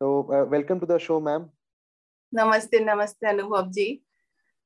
[0.00, 1.42] तो welcome to the show ma'am
[2.32, 3.84] नमस्ते नमस्ते अनुभव जी।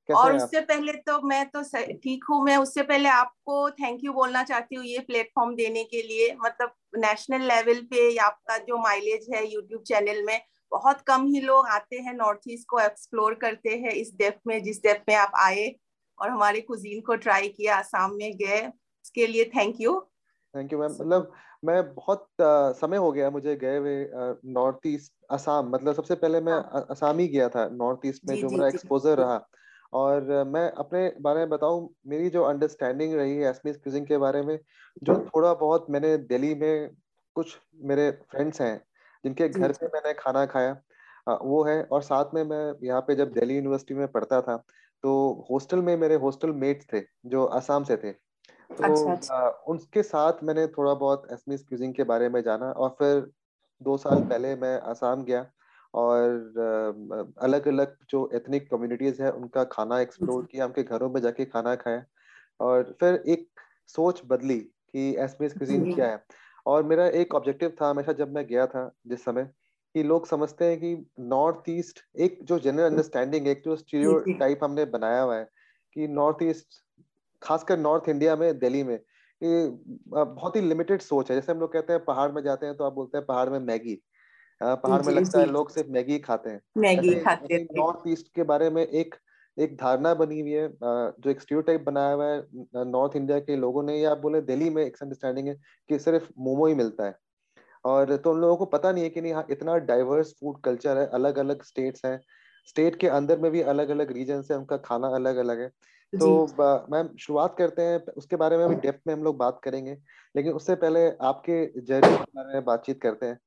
[0.09, 1.63] और उससे पहले तो मैं तो
[2.03, 6.03] ठीक हूँ। मैं उससे पहले आपको थैंक यू बोलना चाहती हूँ ये प्लेटफॉर्म देने के
[6.03, 10.41] लिए। मतलब नेशनल लेवल पे आपका जो माइलेज है यूट्यूब चैनल में
[10.73, 14.63] बहुत कम ही लोग आते हैं नॉर्थ ईस्ट को एक्सप्लोर करते हैं इस डेप में
[14.63, 15.69] जिस डेप में आप आए
[16.19, 20.01] और हमारे कुजीन को ट्राई किया आसाम में गए। उसके लिए thank you
[20.55, 21.33] thank you ma'am मतलब
[21.65, 24.09] मैं बहुत uh, समय हो गया मुझे गए हुए
[24.55, 26.87] नॉर्थ ईस्ट असम मतलब सबसे पहले मैं हाँ.
[26.91, 29.41] असम ही गया था नॉर्थ ईस्ट में जो मेरा एक्सपोजर रहा।
[29.93, 34.43] और मैं अपने बारे में बताऊँ मेरी जो अंडरस्टैंडिंग रही है एसमीज क्यूजिंग के बारे
[34.43, 34.59] में
[35.03, 36.91] जो थोड़ा बहुत मैंने दिल्ली में
[37.37, 38.77] कुछ मेरे फ्रेंड्स हैं
[39.25, 40.77] जिनके घर पे मैंने खाना खाया
[41.43, 44.57] वो है। और साथ में मैं यहाँ पे जब दिल्ली यूनिवर्सिटी में पढ़ता था
[45.05, 45.13] तो
[45.51, 48.13] हॉस्टल में मेरे हॉस्टल मेट्स थे जो असम से थे।
[48.71, 49.49] तो अच्छा, अच्छा.
[49.69, 53.21] उनके साथ मैंने थोड़ा बहुत एसमीज क्यूजिंग के बारे में जाना और फिर
[53.83, 55.47] दो साल पहले मैं असम गया
[55.95, 61.45] और अलग अलग जो एथनिक कम्युनिटीज है उनका खाना एक्सप्लोर किया उनके घरों में जाके
[61.45, 62.05] खाना खाया
[62.61, 63.49] और फिर एक
[63.89, 66.23] सोच बदली कि एसमीज क्यूजिन क्या है।
[66.67, 69.51] और मेरा एक ऑब्जेक्टिव था हमेशा जब मैं गया था जिस समय
[69.95, 74.65] कि लोग समझते हैं कि नॉर्थ ईस्ट एक जो जनरल अंडरस्टैंडिंग एक जो स्टीरियो टाइप
[74.65, 75.49] हमने बनाया हुआ है
[75.97, 76.83] कि नॉर्थ ईस्ट
[77.45, 79.69] खासकर नॉर्थ इंडिया में दिल्ली में ये
[80.15, 82.85] बहुत ही लिमिटेड सोच है। जैसे हम लोग कहते हैं पहाड़ में जाते हैं तो
[82.85, 83.95] आप बोलते हैं पहाड़ में मैगी।
[84.61, 88.43] पहाड़ में लगता है लोग सिर्फ़ मैगी खाते हैं। मैगी खाते हैं नॉर्थ ईस्ट के
[88.45, 89.15] बारे में एक
[89.57, 93.83] एक धारणा बनी हुई है जो एक स्टीरियोटाइप बनाया हुआ है नॉर्थ इंडिया के लोगों
[93.83, 95.55] ने या बोले दिल्ली में एक अंडरस्टैंडिंग है
[95.91, 97.15] कि सिर्फ़ मोमो ही मिलता है।
[97.85, 100.99] और तो उन लोगों को पता नहीं है कि नहीं हाँ इतना डाइवर्स फ़ूड कल्चर
[100.99, 102.21] है अलग अलग स्टेट्स हैं
[102.69, 105.69] स्टेट के अंदर में भी अलग अलग रीजन है उनका खाना अलग अलग है।
[106.13, 106.29] तो
[106.91, 109.97] मैम शुरुआत करते हैं उसके बारे में अभी डेप्थ में हम लोग बात करेंगे
[110.35, 113.39] लेकिन उससे पहले आपके जर्नी के बारे में बातचीत करते हैं।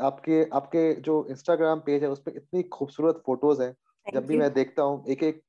[0.00, 3.74] आपके आपके जो इंस्टाग्राम पेज है उस पर इतनी खूबसूरत फ़ोटोज़ हैं
[4.06, 5.42] जब भी मैं देखता हूँ एक एक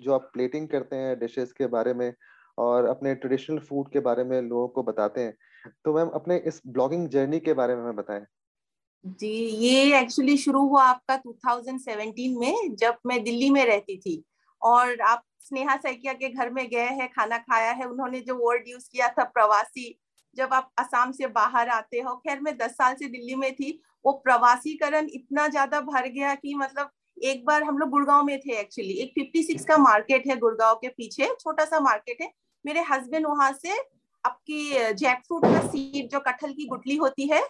[0.00, 2.12] जो आप प्लेटिंग करते हैं डिशेस के बारे में
[2.58, 5.36] और अपने ट्रेडिशनल फ़ूड के बारे में लोगों को बताते हैं
[5.84, 8.24] तो मैम अपने इस ब्लॉगिंग जर्नी के बारे में बताएँ।
[9.04, 14.22] जी, ये एक्चुअली शुरू हुआ आपका 2017 में, जब मैं दिल्ली में रहती थी।
[14.62, 18.68] और आप स्नेहा सैकिया के घर में गए हैं, खाना खाया है, उन्होंने जो वर्ड
[18.68, 19.98] यूज़ किया था, प्रवासी,
[20.36, 23.80] जब आप असम से बाहर आते हो, खैर मैं दस साल से दिल्ली में थी,
[24.04, 28.52] वो प्रवासीकरण इतना ज़्यादा भर गया कि मतलब एक बार हम लोग गुड़गांव में थे
[28.52, 32.30] एक्चुअली एक 56 का मार्केट है गुड़गांव के पीछे, छोटा सा मार्केट है।
[32.64, 33.78] मेरे हस्बैंड वहाँ से
[34.24, 37.42] आपकी जैक फ्रूट का सीड जो कटहल की गुटली होती है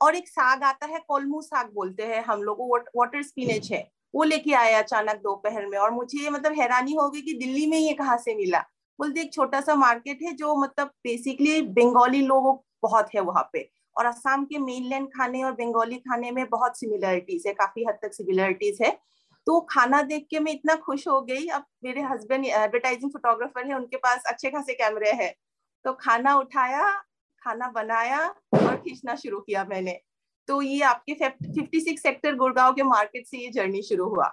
[0.00, 2.60] और एक साग आता है, कोलमू साग बोलते हैं हम लोग
[2.96, 7.20] वाटर स्पिनेच है। वो लेके आए अचानक दोपहर में और मुझे मतलब हैरानी हो गई
[7.20, 8.58] कि दिल्ली में ये कहाँ से मिला।
[8.98, 13.68] बोलते एक छोटा सा मार्केट है जो मतलब बेसिकली बंगाली लोग, बहुत है वहाँ पे।
[13.96, 18.14] और असम के मेनलैंड खाने और बंगाली खाने में बहुत सिमिलरिटीज है, काफ़ी हद तक
[18.14, 18.90] सिमिलरिटीज है।
[19.46, 23.74] तो खाना देख के मैं इतना खुश हो गई। अब मेरे हस्बैंड एडवर्टाइजिंग फोटोग्राफर है,
[23.76, 25.34] उनके पास अच्छे खासे कैमरे हैं।
[25.84, 26.90] तो खाना उठाया
[27.42, 30.00] खाना बनाया और खींचना शुरू किया मैंने।
[30.48, 34.28] तो ये आपके फिफ्टी सिक्स सेक्टर गुड़गांव के मार्केट से ये जर्नी शुरू हुआ।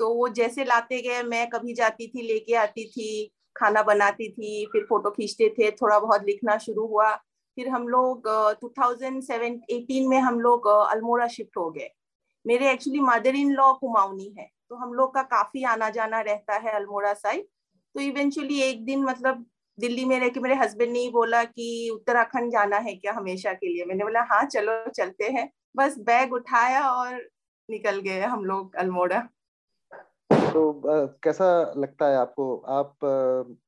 [0.00, 4.64] तो वो जैसे लाते गए, मैं कभी जाती थी, लेके आती थी, खाना बनाती थी,
[4.72, 7.10] फिर फ़ोटो खींचते थे, थोड़ा बहुत लिखना शुरू हुआ।
[7.56, 8.28] फिर हम लोग
[8.60, 9.22] टू थाउज़ेंड
[9.70, 11.90] एटीन में हम लोग अल्मोड़ा शिफ्ट हो गए।
[12.44, 16.54] मेरे actually mother in law Kumaoni है। तो हम लोग का काफ़ी आना जाना रहता
[16.56, 17.46] है अल्मोड़ा साइड
[17.94, 19.44] तो इवेंचुअली एक दिन मतलब
[19.78, 23.52] दिल्ली में रह के मेरे हस्बैंड ने ही बोला कि उत्तराखंड जाना है क्या हमेशा
[23.52, 23.84] के लिए?
[23.84, 27.14] मैंने बोला हाँ चलो चलते हैं। बस बैग उठाया और
[27.68, 29.20] निकल गए हम लोग अल्मोड़ा।
[30.30, 32.56] तो आ, कैसा लगता है आपको?
[32.68, 33.04] आप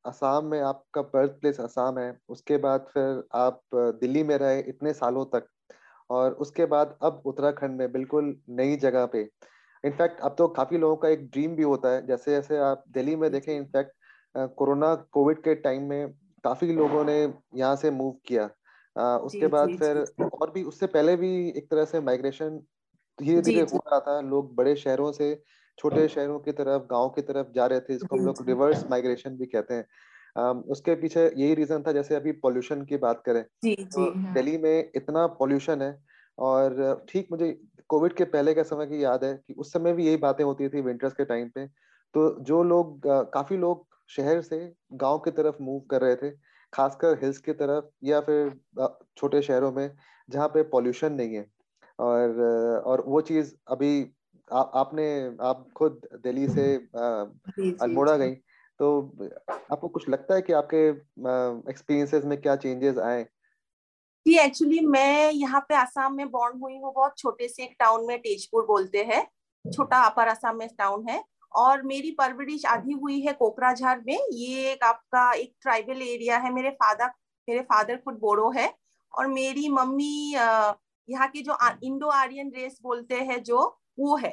[0.06, 4.92] असम में आपका बर्थ प्लेस असम है उसके बाद फिर आप दिल्ली में रहे इतने
[4.92, 5.48] सालों तक
[6.10, 9.28] और उसके बाद अब उत्तराखंड में बिल्कुल नई जगह पे।
[9.84, 13.16] इनफैक्ट अब तो काफ़ी लोगों का एक ड्रीम भी होता है जैसे जैसे आप दिल्ली
[13.16, 13.92] में देखें इनफैक्ट
[14.34, 16.12] कोरोना कोविड के टाइम में
[16.44, 17.14] काफ़ी लोगों ने
[17.54, 18.48] यहाँ से मूव किया।
[18.96, 19.98] आ, उसके बाद फिर
[20.34, 22.58] और भी उससे पहले भी एक तरह से माइग्रेशन
[23.18, 25.34] धीरे धीरे हो रहा था। लोग बड़े शहरों से
[25.78, 29.36] छोटे शहरों की तरफ़ गाँव की तरफ़ जा रहे थे जिसको हम लोग रिवर्स माइग्रेशन
[29.38, 29.86] भी कहते हैं।
[30.70, 34.56] उसके पीछे यही रीजन था जैसे अभी पॉल्यूशन की बात करें जी, तो हाँ। दिल्ली
[34.58, 35.96] में इतना पॉल्यूशन है
[36.38, 37.52] और ठीक मुझे
[37.90, 40.68] कोविड के पहले का समय की याद है कि उस समय भी यही बातें होती
[40.68, 41.66] थी विंटर्स के टाइम पे।
[42.14, 43.00] तो जो लोग
[43.34, 44.58] काफ़ी लोग शहर से
[44.94, 46.30] गाँव की तरफ़ मूव कर रहे थे
[46.72, 48.52] खासकर हिल्स की तरफ़ या फिर
[49.18, 49.90] छोटे शहरों में
[50.28, 51.46] जहाँ पे पॉल्यूशन नहीं है।
[51.98, 52.40] और
[52.86, 53.90] और वो चीज़ अभी
[54.50, 55.06] आ, आपने
[55.42, 56.74] आप खुद दिल्ली से
[57.82, 58.34] अल्मोड़ा गई
[58.80, 58.88] तो
[59.72, 60.88] आपको कुछ लगता है कि आपके
[61.70, 63.22] एक्सपीरियंसेस में क्या चेंजेस आए?
[64.26, 68.06] जी एक्चुअली मैं यहाँ पे आसाम में बॉर्न हुई हूँ बहुत छोटे से एक टाउन
[68.06, 69.26] में तेजपुर बोलते हैं
[69.64, 71.22] छोटा अपर आसाम में टाउन है।
[71.54, 76.52] और मेरी परवरिश आधी हुई है कोकराझार में। ये एक आपका एक ट्राइबल एरिया है।
[76.52, 77.10] मेरे फादर
[77.48, 78.72] मेरे फादर खुद बोड़ो है।
[79.14, 80.32] और मेरी मम्मी
[81.08, 83.58] यहाँ के जो इंडो आर्यन रेस बोलते हैं जो,
[83.98, 84.30] वो है।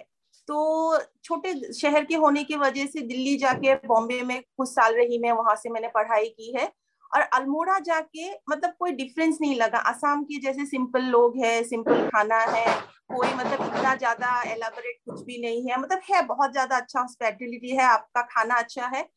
[0.47, 5.18] तो छोटे शहर के होने की वजह से दिल्ली जाके बॉम्बे में कुछ साल रही
[5.19, 6.71] मैं। वहाँ से मैंने पढ़ाई की है।
[7.13, 12.07] और अल्मोड़ा जाके मतलब कोई डिफरेंस नहीं लगा। असम के जैसे सिंपल लोग है सिंपल
[12.09, 12.65] खाना है,
[13.07, 17.69] कोई मतलब इतना ज़्यादा एलाबोरेट कुछ भी नहीं है। मतलब है, बहुत ज़्यादा अच्छा हॉस्पिटलिटी
[17.71, 19.07] है, आपका खाना अच्छा है।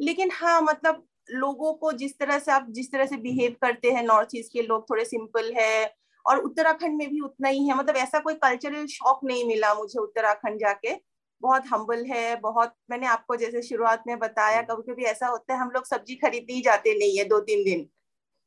[0.00, 4.02] लेकिन हाँ मतलब लोगों को जिस तरह से आप जिस तरह से बिहेव करते हैं
[4.02, 7.96] नॉर्थ ईस्ट के लोग थोड़े सिंपल है और उत्तराखंड में भी उतना ही है। मतलब
[7.96, 10.94] ऐसा कोई कल्चरल शॉक नहीं मिला मुझे उत्तराखंड जाके।
[11.42, 15.60] बहुत हम्बल है बहुत मैंने आपको जैसे शुरुआत में बताया कभी कभी ऐसा होता है
[15.60, 17.86] हम लोग सब्ज़ी खरीदने ही जाते नहीं है दो तीन दिन।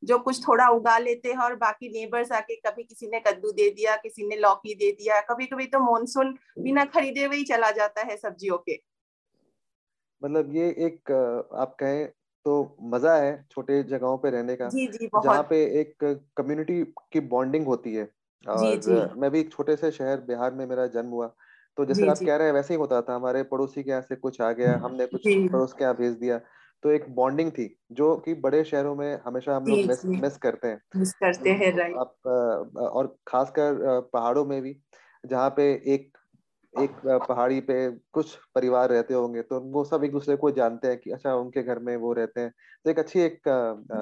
[0.02, 3.68] जो कुछ थोड़ा उगा लेते हैं और बाकी नेबर्स आके कभी किसी ने कद्दू दे
[3.70, 7.70] दिया किसी ने लौकी दे दिया कभी कभी तो मानसून बिना खरीदे हुए ही चला
[7.72, 8.78] जाता है सब्जियों के।
[10.22, 11.10] मतलब ये एक
[11.54, 12.06] आप कहें
[12.46, 16.04] तो मज़ा है छोटे जगहों पे रहने का जी जी जहाँ पे एक
[16.36, 16.82] कम्युनिटी
[17.12, 18.08] की बॉन्डिंग होती है।
[18.44, 19.20] और जी, जी.
[19.20, 21.26] मैं भी एक छोटे से शहर बिहार में मेरा जन्म हुआ
[21.78, 24.16] तो जैसे आप कह रहे हैं वैसे ही होता था हमारे पड़ोसी के यहाँ से
[24.16, 26.38] कुछ आ गया हमने कुछ पड़ोस के यहाँ भेज दिया।
[26.82, 30.68] तो एक बॉन्डिंग थी जो कि बड़े शहरों में हमेशा हम लोग मिस मिस करते
[30.68, 34.76] हैं। मिस करते हैं राइट। आप और खासकर पहाड़ों में भी
[35.24, 36.16] जहाँ पे एक
[36.74, 36.90] एक
[37.28, 37.76] पहाड़ी पे
[38.12, 41.62] कुछ परिवार रहते होंगे तो वो सब एक दूसरे को जानते हैं कि अच्छा उनके
[41.62, 42.52] घर में वो रहते हैं।
[42.84, 43.48] तो एक अच्छी एक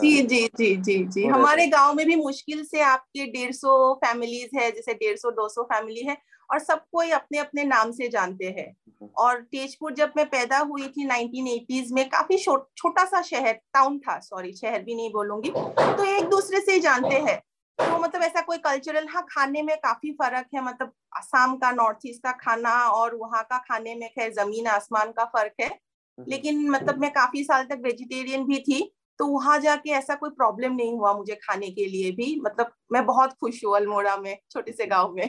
[0.01, 4.57] जी जी जी जी जी। हमारे गाँव में भी मुश्किल से आपके डेढ़ सौ फैमिलीज़
[4.59, 6.17] है जैसे डेढ़ सौ दो सौ फैमिली है
[6.51, 10.59] और सब कोई अपने अपने नाम से जानते हैं। हम्म। और तेजपुर जब मैं पैदा
[10.59, 15.51] हुई थी 1980s में काफ़ी छोटा सा शहर टाउन था सॉरी शहर भी नहीं बोलूँगी।
[15.51, 17.39] तो एक दूसरे से जानते हैं।
[17.79, 22.07] तो मतलब ऐसा कोई कल्चरल हाँ खाने में काफ़ी फ़र्क है मतलब असम का नॉर्थ
[22.07, 26.31] ईस्ट का खाना और वहाँ का खाने में खैर ज़मीन आसमान का फ़र्क है। हम्म।
[26.31, 30.73] लेकिन मतलब मैं काफ़ी साल तक वेजिटेरियन भी थी तो वहाँ जाके ऐसा कोई प्रॉब्लम
[30.73, 34.73] नहीं हुआ मुझे खाने के लिए भी। मतलब मैं बहुत खुश हूँ अल्मोड़ा में छोटे
[34.73, 35.29] से गाँव में।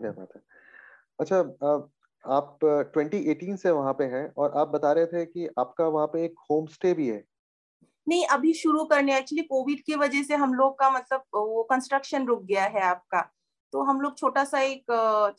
[0.00, 0.40] क्या बात है।
[1.18, 1.38] अच्छा
[2.24, 2.58] आप
[2.94, 6.34] 2018 से वहाँ पे हैं और आप बता रहे थे कि आपका वहाँ पे एक
[6.50, 7.24] होम स्टे भी है।
[8.06, 12.26] नहीं, अभी शुरू करने एक्चुअली कोविड की वजह से हम लोग का मतलब वो कंस्ट्रक्शन
[12.26, 13.20] रुक गया है आपका।
[13.72, 14.84] तो हम लोग छोटा सा एक,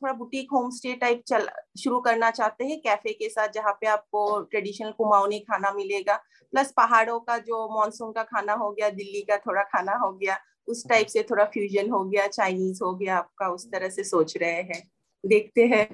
[0.02, 1.48] थोड़ा बुटीक होम स्टे टाइप चल,
[1.80, 6.16] शुरू करना चाहते हैं कैफ़े के साथ, जहाँ पे आपको ट्रेडिशनल कुमाऊनी खाना मिलेगा।
[6.54, 10.38] प्लस पहाड़ों का जो मानसून का खाना हो गया, दिल्ली का थोड़ा खाना हो गया
[10.68, 14.38] उस टाइप से थोड़ा फ्यूजन हो गया चाइनीज़ हो गया आपका उस तरह से सोच
[14.38, 14.82] रहे हैं।
[15.24, 15.86] देखते हैं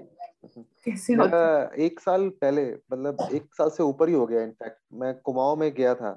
[0.85, 5.13] कैसे होता एक साल पहले मतलब एक साल से ऊपर ही हो गया इनफैक्ट मैं
[5.19, 6.11] कुमाऊं में गया था।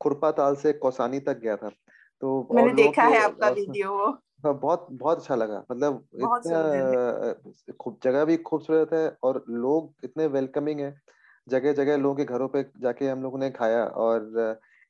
[0.00, 1.68] खुरपा ताल से कौसानी तक गया था।
[2.22, 4.08] तो मैंने देखा है आपका वीडियो
[4.46, 10.26] हाँ, बहुत बहुत अच्छा लगा। मतलब इतना खूब जगह भी खूबसूरत है और लोग इतने
[10.26, 10.94] वेलकमिंग है।
[11.48, 14.20] जगह जगह लोगों के घरों पे जाके हम लोगों ने खाया और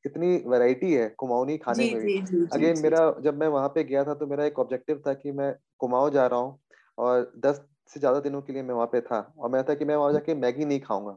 [0.04, 2.10] इतनी वैरायटी है कुमाऊनी खाने जी, में भी।
[2.52, 5.52] अगेन मेरा जब मैं वहाँ पे गया था तो मेरा एक ऑब्जेक्टिव था कि मैं
[5.78, 6.58] कुमाऊं जा रहा हूँ
[6.98, 7.60] और दस
[7.90, 10.12] से ज़्यादा दिनों के लिए मैं वहाँ पे था और मैं था कि मैं वहाँ
[10.12, 11.16] जाके मैगी नहीं खाऊँगा।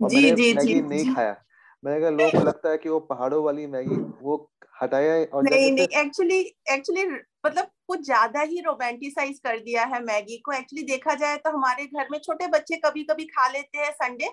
[0.00, 1.06] और जी, मैंने जी, मैगी जी, नहीं जी.
[1.06, 1.36] खाया।
[1.82, 4.36] मैंने कहा लोगों को लगता है कि वो पहाड़ों वाली मैगी वो
[4.82, 6.38] हटाया और नहीं नहीं एक्चुअली
[6.72, 7.04] एक्चुअली
[7.46, 11.84] मतलब कुछ ज़्यादा ही रोमांटिसाइज कर दिया है मैगी को। एक्चुअली देखा जाए तो हमारे
[11.86, 14.28] घर में छोटे बच्चे कभी कभी खा लेते हैं संडे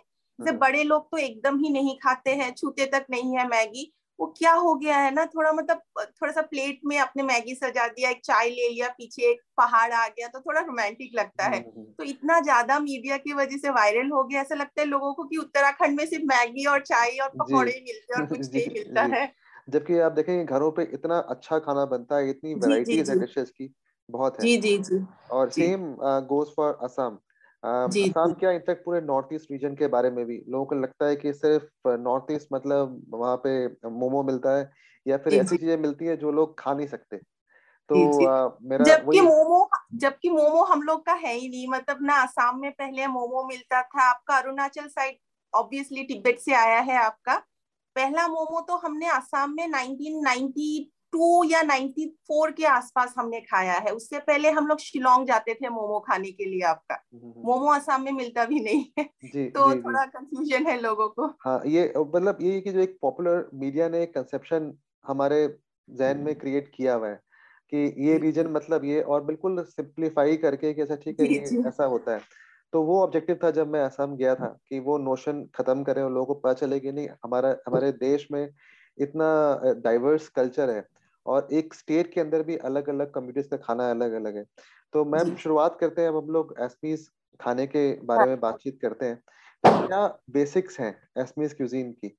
[0.45, 4.25] जैसे। बड़े लोग तो एकदम ही नहीं खाते हैं छूते तक नहीं है मैगी। वो
[4.37, 8.09] क्या हो गया है ना थोड़ा मतलब थोड़ा सा प्लेट में अपने मैगी सजा दिया
[8.09, 11.71] एक चाय ले लिया पीछे एक पहाड़ आ गया तो थोड़ा रोमांटिक लगता है। हम्म,
[11.77, 15.13] हम्म। तो इतना ज़्यादा मीडिया की वजह से वायरल हो गया ऐसा लगता है लोगों
[15.13, 18.53] को कि उत्तराखंड में सिर्फ़ मैगी और चाय और पकौड़े ही मिलते हैं और कुछ
[18.53, 19.35] नहीं मिलता है।
[19.69, 23.73] जबकि आप देखेंगे घरों पे इतना अच्छा खाना बनता है इतनी वैरायटीज है डिशेस की
[24.09, 27.17] बहुत है। जी जी जी। और same goes for Assam
[27.63, 30.43] Assam क्या इनफैक्ट पूरे नॉर्थ ईस्ट रीजन के बारे में भी?
[30.49, 34.71] लोगों को लगता है कि सिर्फ़ नॉर्थ ईस्ट मतलब वहाँ पे मोमो मिलता है
[35.07, 37.17] या फिर ऐसी चीज़ें मिलती है जो लोग खा नहीं सकते?
[37.89, 42.13] तो आ, मेरा जबकि मोमो जबकि मोमो हम लोग का है ही नहीं। मतलब ना
[42.13, 45.17] आसाम में पहले मोमो मिलता था। आपका अरुणाचल साइड
[45.53, 47.35] ऑब्वियसली तिब्बत से आया है आपका।
[47.95, 53.73] पहला मोमो तो हमने आसाम में 1990 टू या नाइन्टी फोर के आसपास हमने खाया
[53.73, 57.33] है। उससे पहले हम लोग शिलोंग जाते थे मोमो खाने के लिए आपका। हम्म, हम्म,
[57.37, 61.09] हम्म। मोमो असम में मिलता भी नहीं है। जी, तो जी, थोड़ा कंफ्यूजन है लोगों
[61.09, 64.73] को। हाँ ये मतलब ये कि जो एक पॉपुलर मीडिया ने कंसेप्शन
[65.07, 65.57] हमारे
[65.89, 67.19] जहन में क्रिएट किया हुआ है
[67.73, 71.67] कि ये रीजन मतलब ये और बिल्कुल सिंप्लीफाई करके कि ऐसा अच्छा, ठीक है ये
[71.67, 72.19] ऐसा होता है।
[72.73, 76.11] तो वो ऑब्जेक्टिव था जब मैं असम गया था कि वो नोशन खत्म करें और
[76.11, 78.49] लोगों को पता चले कि नहीं हमारा हमारे देश में
[78.97, 83.89] इतना डाइवर्स कल्चर है। और एक स्टेट के अंदर भी अलग अलग कम्युनिटीज का खाना
[83.91, 84.43] अलग अलग है।
[84.93, 87.07] तो मैम शुरुआत करते हैं अब हम लोग एसमीज
[87.39, 89.15] खाने के बारे में बातचीत करते हैं।
[89.63, 92.15] तो क्या बेसिक्स हैं एसमीज क्यूजीन की?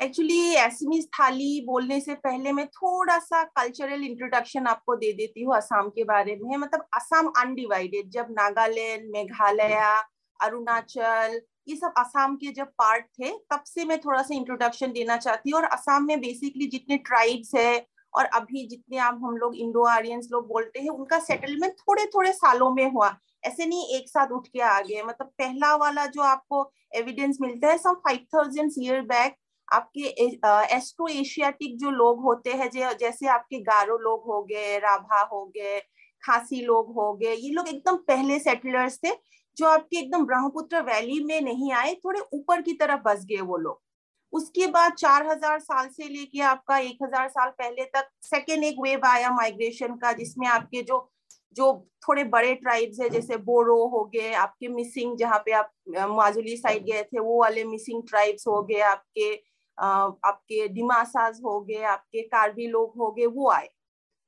[0.00, 5.54] एक्चुअली एसमीज थाली बोलने से पहले मैं थोड़ा सा कल्चरल इंट्रोडक्शन आपको दे देती हूँ
[5.56, 9.74] असम के बारे में। मतलब असम अनडिवाइडेड जब नागालैंड मेघालय
[10.40, 15.16] अरुणाचल ये सब असम के जब पार्ट थे, तब से मैं थोड़ा सा इंट्रोडक्शन देना
[15.18, 19.56] चाहती हूँ। और असम में बेसिकली जितने ट्राइब्स है और अभी जितने आप हम लोग
[19.56, 24.08] इंडो आर्यंस लोग बोलते हैं, उनका सेटलमेंट थोड़े थोड़े सालों में हुआ। ऐसे नहीं एक
[24.08, 28.26] साथ उठ के आ गए। मतलब पहला वाला जो आपको एविडेंस मिलता है some five
[28.34, 29.36] thousand year back
[29.68, 30.00] आपके
[30.76, 35.78] एस्ट्रो एशियाटिक जो लोग होते हैं जैसे आपके गारो लोग हो गए राभा हो गए
[36.22, 39.10] खासी लोग हो गए, ये लोग एकदम पहले सेटलर्स थे।
[39.56, 43.56] जो आपके एकदम ब्रह्मपुत्र वैली में नहीं आए, थोड़े ऊपर की तरफ़ बस गए वो
[43.56, 43.80] लोग।
[44.32, 48.76] उसके बाद चार हज़ार साल से लेके आपका एक हज़ार साल पहले तक सेकेंड एक
[48.80, 51.08] वेव आया माइग्रेशन का, जिसमें आपके जो
[51.56, 51.72] जो
[52.08, 55.70] थोड़े बड़े ट्राइब्स है, जैसे बोरो हो गए, आपके मिसिंग जहाँ पे आप
[56.10, 59.32] माजुली साइड गए थे, वो वाले मिसिंग ट्राइब्स हो गए, आपके
[59.78, 63.68] आपके डिमासाज हो गए, आपके कार्बी लोग हो गए, वो आए।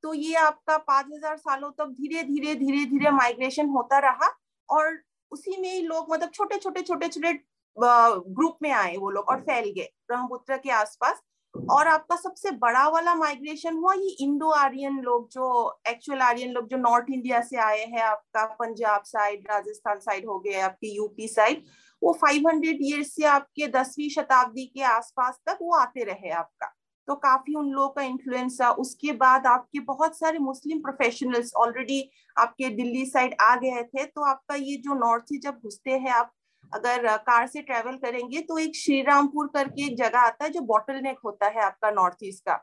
[0.04, 4.30] तो ये आपका पाँच हज़ार सालों तक धीरे धीरे धीरे धीरे माइग्रेशन होता रहा
[4.68, 4.98] और
[5.32, 7.32] उसी में ही लोग मतलब छोटे छोटे छोटे छोटे
[7.76, 11.20] ग्रुप में आए वो लोग और फैल गए, ब्रह्मपुत्र के आसपास।
[11.54, 16.68] और आपका सबसे बड़ा वाला माइग्रेशन हुआ ये इंडो आर्यन लोग जो एक्चुअल आर्यन लोग
[16.68, 21.28] जो नॉर्थ इंडिया से आए हैं, आपका पंजाब साइड राजस्थान साइड हो गए, आपकी यूपी
[21.28, 21.62] साइड
[22.02, 26.74] वो 500 ईयर्स से आपके दसवीं शताब्दी के आसपास तक वो आते रहे आपका।
[27.08, 32.00] तो काफ़ी उन लोगों का इन्फ्लुएंस था। उसके बाद आपके बहुत सारे मुस्लिम प्रोफेशनल्स ऑलरेडी
[32.36, 36.10] आपके दिल्ली साइड आ गए थे। तो आपका ये जो नॉर्थ से जब घुसते हैं,
[36.10, 36.32] आप
[36.72, 40.60] अगर कार से ट्रेवल करेंगे तो एक श्री रामपुर करके एक जगह आता है जो
[40.66, 42.56] बॉटल नेक होता है आपका नॉर्थ ईस्ट का।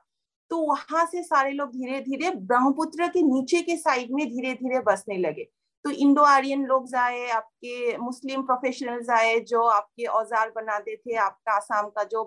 [0.52, 4.80] तो वहाँ से सारे लोग धीरे धीरे ब्रह्मपुत्र के नीचे के साइड में धीरे धीरे
[4.88, 5.44] बसने लगे।
[5.86, 11.54] तो इंडो आर्यन लोग आए, आपके मुस्लिम प्रोफेशनल्स आए, जो आपके औज़ार बनाते थे आपका
[11.54, 12.24] आसाम का जो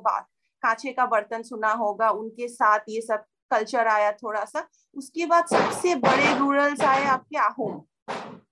[0.62, 5.46] कांचे का बर्तन सुना होगा उनके साथ ये सब कल्चर आया थोड़ा सा उसके बाद
[5.46, 7.80] सबसे बड़े रूरल्स आए आपके आहोम।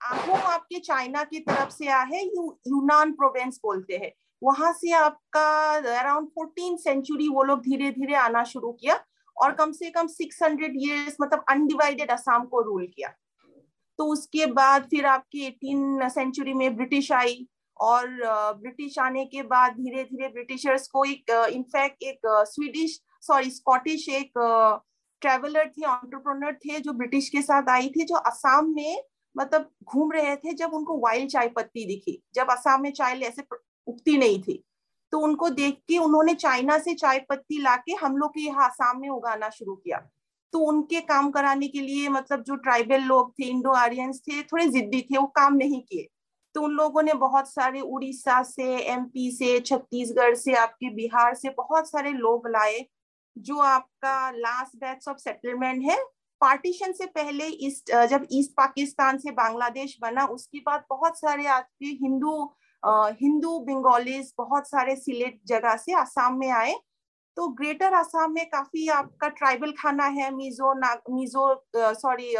[0.05, 5.71] आहोम आपके चाइना की तरफ़ से आए यू, यूनान प्रोवेंस बोलते हैं। वहाँ से आपका
[5.99, 8.99] अराउंड फोर्टीन सेंचुरी वो लोग धीरे धीरे आना शुरू किया
[9.37, 13.09] और कम से कम 600 इयर्स मतलब अनडिवाइडेड असम को रूल किया।
[13.99, 17.47] तो उसके बाद फिर आपकी एटीन सेंचुरी में ब्रिटिश आई।
[17.80, 18.06] और
[18.61, 24.33] ब्रिटिश आने के बाद धीरे धीरे ब्रिटिशर्स को एक इनफैक्ट एक स्वीडिश सॉरी स्कॉटिश एक
[25.23, 29.02] ट्रेवलर थे ऑन्टरप्रोनर थे जो ब्रिटिश के साथ आई थी, जो असम में
[29.37, 33.42] मतलब घूम रहे थे जब उनको वाइल्ड चाय पत्ती दिखी। जब असम में चाय ऐसे
[33.87, 34.62] उगती नहीं थी।
[35.12, 39.00] तो उनको देख के उन्होंने चाइना से चाय पत्ती लाके हम लोग के यहाँ आसाम
[39.00, 39.99] में उगाना शुरू किया।
[40.52, 44.66] तो उनके काम कराने के लिए मतलब जो ट्राइबल लोग थे इंडो आर्यंस थे, थोड़े
[44.66, 46.09] जिद्दी थे, वो काम नहीं किए।
[46.57, 51.49] तो उन लोगों ने बहुत सारे उड़ीसा से एमपी से, छत्तीसगढ़ से, आपके बिहार से
[51.57, 52.85] बहुत सारे लोग लाए,
[53.37, 55.97] जो आपका लास्ट बैच ऑफ़ सेटलमेंट है।
[56.41, 61.87] पार्टीशन से पहले ईस्ट, जब ईस्ट पाकिस्तान से बांग्लादेश बना, उसके बाद बहुत सारे आपके
[62.03, 62.33] हिंदू
[62.83, 66.75] हिंदू, बंगालीज, बहुत सारे सिलेट जगह से आसाम में आए।
[67.37, 72.35] तो ग्रेटर आसाम में काफ़ी आपका ट्राइबल खाना है, मिजो ना मिजो सॉरी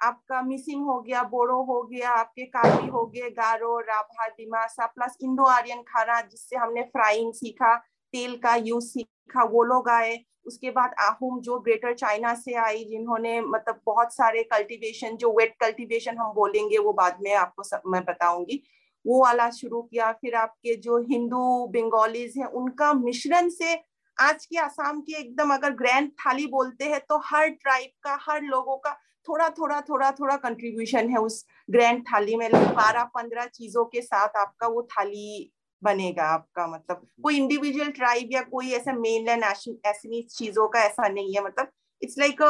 [0.00, 5.16] आपका मिसिंग हो गया, बोरो हो गया, आपके कार्बी हो गए, Garo, Rabha, Dimasa plus
[5.22, 7.74] Indo Aryan खाना जिससे हमने फ्राइंग सीखा,
[8.14, 12.84] तेल का यूज़ सीखा, वो लोग आए। उसके बाद आहुम जो ग्रेटर चाइना से आई,
[12.84, 17.82] जिन्होंने मतलब बहुत सारे कल्टीवेशन जो वेट कल्टीवेशन हम बोलेंगे, वो बाद में आपको सब
[17.86, 18.62] मैं बताऊँगी।
[19.04, 23.74] वो वाला शुरू किया, फिर आपके जो हिंदू, बंगालीज हैं, उनका मिश्रण से
[24.18, 28.42] आज के आसाम के एकदम अगर ग्रैंड थाली बोलते हैं तो हर ट्राइब का, हर
[28.42, 28.96] लोगों का
[29.28, 34.36] थोड़ा थोड़ा थोड़ा थोड़ा कंट्रीब्यूशन है उस ग्रैंड थाली में बारह पंद्रह चीज़ों के साथ
[34.36, 35.50] आपका वो थाली
[35.82, 41.34] बनेगा आपका मतलब कोई इंडिविजुअल ट्राइब या कोई ऐसा मेन ऐसी चीज़ों का ऐसा नहीं
[41.34, 41.70] है मतलब
[42.02, 42.42] it's like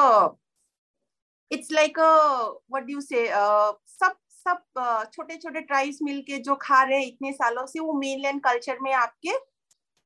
[1.51, 4.17] it's like what do से सब
[4.47, 8.79] सब छोटे छोटे ट्राइब्स मिलके जो खा रहे हैं इतने सालों से, वो मेन कल्चर
[8.83, 9.31] में आपके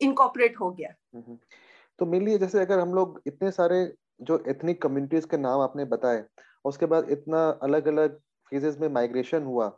[0.00, 0.92] इनकॉपरेट हो गया।
[1.98, 3.80] तो मेनली जैसे अगर हम लोग इतने सारे
[4.20, 6.22] जो एथनिक कम्युनिटीज के नाम आपने बताए
[6.64, 8.18] उसके बाद इतना अलग अलग
[8.52, 9.68] फेजेस में माइग्रेशन हुआ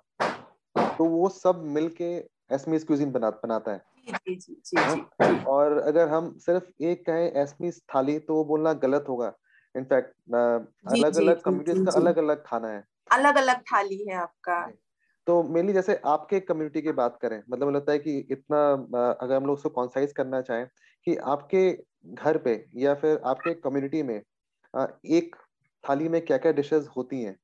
[0.77, 6.09] तो वो सब मिलके एसमीस क्यूजिन बना, बनाता है। जी, जी, जी, जी, और अगर
[6.09, 9.33] हम सिर्फ़ एक कहें एसमीस थाली तो वो बोलना गलत होगा।
[9.77, 14.73] इनफैक्ट अलग अलग कम्युनिटीज का अलग अलग खाना है। अलग अलग थाली है आपका।
[15.27, 18.73] तो मेनली जैसे आपके कम्युनिटी की बात करें मतलब लगता है कि इतना
[19.21, 20.67] अगर हम लोग उसको कॉन्साइज करना चाहें
[21.07, 24.23] कि आपके घर पे या फिर आपके कम्युनिटी में
[25.07, 25.37] एक
[25.85, 27.37] थाली में क्या क्या डिशेस होती हैं?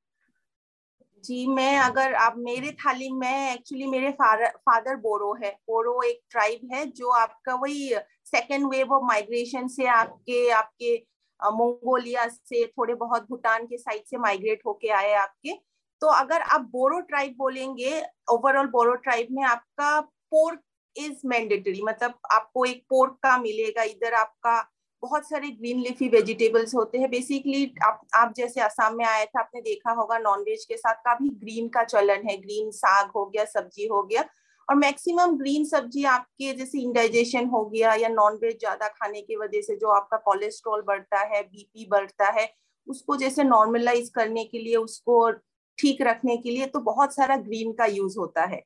[1.23, 6.69] जी, मैं अगर आप मेरे थाली में एक्चुअली मेरे फादर बोरो है। बोरो एक ट्राइब
[6.73, 7.89] है जो आपका वही
[8.25, 10.95] सेकेंड वेव ऑफ़ माइग्रेशन से आपके आपके
[11.39, 15.53] मंगोलिया से थोड़े बहुत भूटान के साइड से माइग्रेट होके आए आपके।
[16.01, 18.01] तो अगर आप बोरो ट्राइब बोलेंगे
[18.31, 20.61] ओवरऑल बोरो ट्राइब में आपका पोर्क
[20.95, 24.59] इज़ मैंडेटरी मतलब आपको एक पोर्क का मिलेगा, इधर आपका
[25.03, 29.39] बहुत सारे ग्रीन लिफी वेजिटेबल्स होते हैं। बेसिकली आप आप जैसे असम में आए थे,
[29.39, 33.45] आपने देखा होगा नॉनवेज के साथ काफ़ी ग्रीन का चलन है। ग्रीन साग हो गया,
[33.45, 34.23] सब्ज़ी हो गया।
[34.67, 39.61] और मैक्सिमम ग्रीन सब्ज़ी आपके जैसे इंडाइजेशन हो गया या नॉनवेज ज़्यादा खाने की वजह
[39.61, 42.49] से जो आपका कोलेस्ट्रॉल बढ़ता है बीपी बढ़ता है,
[42.87, 45.29] उसको जैसे नॉर्मलाइज करने के लिए, उसको
[45.77, 48.61] ठीक रखने के लिए तो बहुत सारा ग्रीन का यूज़ होता है।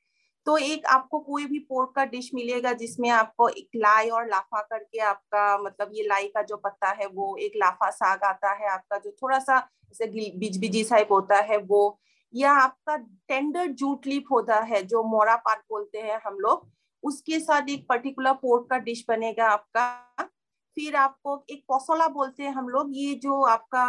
[0.48, 4.62] तो एक आपको कोई भी पोर्क का डिश मिलेगा जिसमें आपको एक लाई और लाफा
[4.62, 8.68] करके आपका मतलब ये लाई का जो पत्ता है, वो एक लाफा साग आता है,
[8.70, 10.08] आपका जो थोड़ा सा जैसे
[10.40, 12.00] बीज बीजी टाइप होता है वो,
[12.34, 12.96] या आपका
[13.28, 16.68] टेंडर जूट लीप होता है, जो मोरा पात बोलते हैं हम लोग,
[17.04, 20.28] उसके साथ एक पर्टिकुलर पोर्क का डिश बनेगा आपका।
[20.78, 23.86] फिर आपको एक पोसोला बोलते हैं हम लोग, ये जो आपका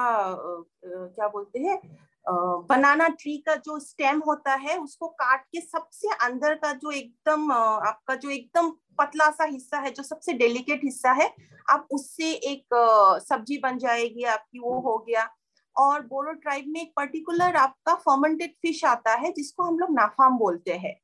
[0.84, 1.80] क्या बोलते हैं
[2.26, 7.52] बनाना ट्री का जो स्टेम होता है, उसको काट के सबसे अंदर का जो एकदम
[7.52, 11.34] आपका जो एकदम पतला सा हिस्सा है, जो सबसे डेलिकेट हिस्सा है
[11.70, 12.74] आप उससे एक
[13.22, 15.28] सब्ज़ी बन जाएगी, आपकी वो हो गया।
[15.76, 20.38] और बोरो ट्राइब में एक पर्टिकुलर आपका फर्मेंटेड फ़िश आता है, जिसको हम लोग नाफाम
[20.38, 20.94] बोलते हैं।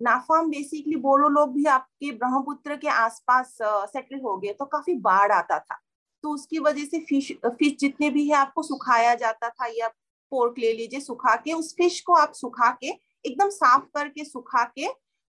[0.00, 5.32] नाफाम बेसिकली बोरो लोग भी आपके ब्रह्मपुत्र के आसपास सेटल हो गए तो काफ़ी बाढ़
[5.32, 5.78] आता था।
[6.24, 9.88] तो उसकी वजह से फ़िश फ़िश जितने भी है, आपको सुखाया जाता था, या
[10.30, 12.88] पोर्क ले लीजिए, सुखा के, उस फ़िश को आप सुखा के,
[13.26, 14.86] एकदम साफ़ करके सुखा के,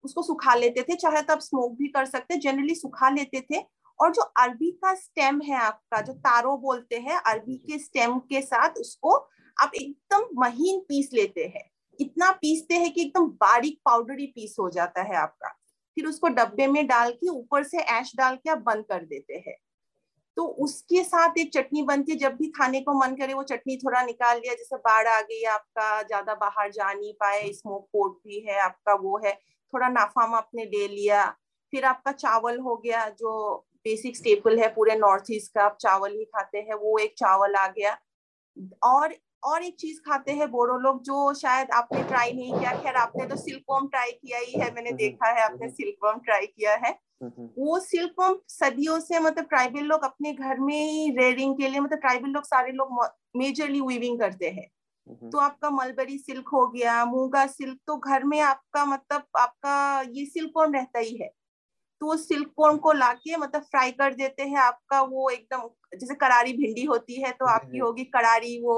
[0.03, 3.77] उसको सुखा लेते थे। चाहे तो आप स्मोक भी कर सकते जनरली सुखा लेते थे।
[3.99, 8.41] और जो अरबी का स्टेम है आपका, जो तारो बोलते हैं, अरबी के स्टेम के
[8.41, 9.29] साथ उसको
[9.61, 14.69] आप एकदम महीन पीस लेते हैं। इतना पीसते हैं कि एकदम बारीक पाउडरी पीस हो
[14.69, 15.49] जाता है आपका।
[15.95, 19.43] फिर उसको डब्बे में डाल के, ऊपर से ऐश डाल के आप बंद कर देते
[19.47, 19.57] हैं।
[20.37, 23.77] तो उसके साथ एक चटनी बनती है, जब भी खाने को मन करे वो चटनी
[23.77, 28.17] थोड़ा निकाल लिया, जैसे बाढ़ आ गई आपका ज़्यादा बाहर जा नहीं पाए स्मोक कोट
[28.27, 29.33] भी है, आपका वो है,
[29.73, 31.25] थोड़ा नाफाम आपने ले लिया,
[31.73, 36.11] फिर आपका चावल हो गया, जो बेसिक स्टेपल है पूरे नॉर्थ ईस्ट का, आप चावल
[36.11, 37.97] ही खाते हैं, वो एक चावल आ गया,
[38.83, 42.95] और और एक चीज़ खाते हैं बोरो लोग जो शायद आपने ट्राई नहीं किया। खैर
[42.95, 46.91] आपने तो सिल्कवॉर्म ट्राई किया ही है मैंने देखा है आपने सिल्कवॉर्म ट्राई किया है।
[47.57, 51.99] वो सिल्कवॉर्म सदियों से मतलब ट्राइबल लोग अपने घर में ही रेयरिंग के लिए मतलब
[51.99, 52.99] ट्राइबल लोग सारे लोग
[53.37, 54.67] मेजरली वीविंग करते हैं।
[55.31, 60.25] तो आपका मलबरी सिल्क हो गया मूँगा सिल्क तो घर में आपका मतलब आपका ये
[60.25, 61.27] सिल्कवॉर्म रहता ही है।
[62.01, 66.53] तो सिल्क कॉर्न को लाके मतलब फ्राई कर देते हैं आपका वो एकदम जैसे करारी
[66.53, 68.77] भिंडी होती है तो आपकी होगी करारी वो।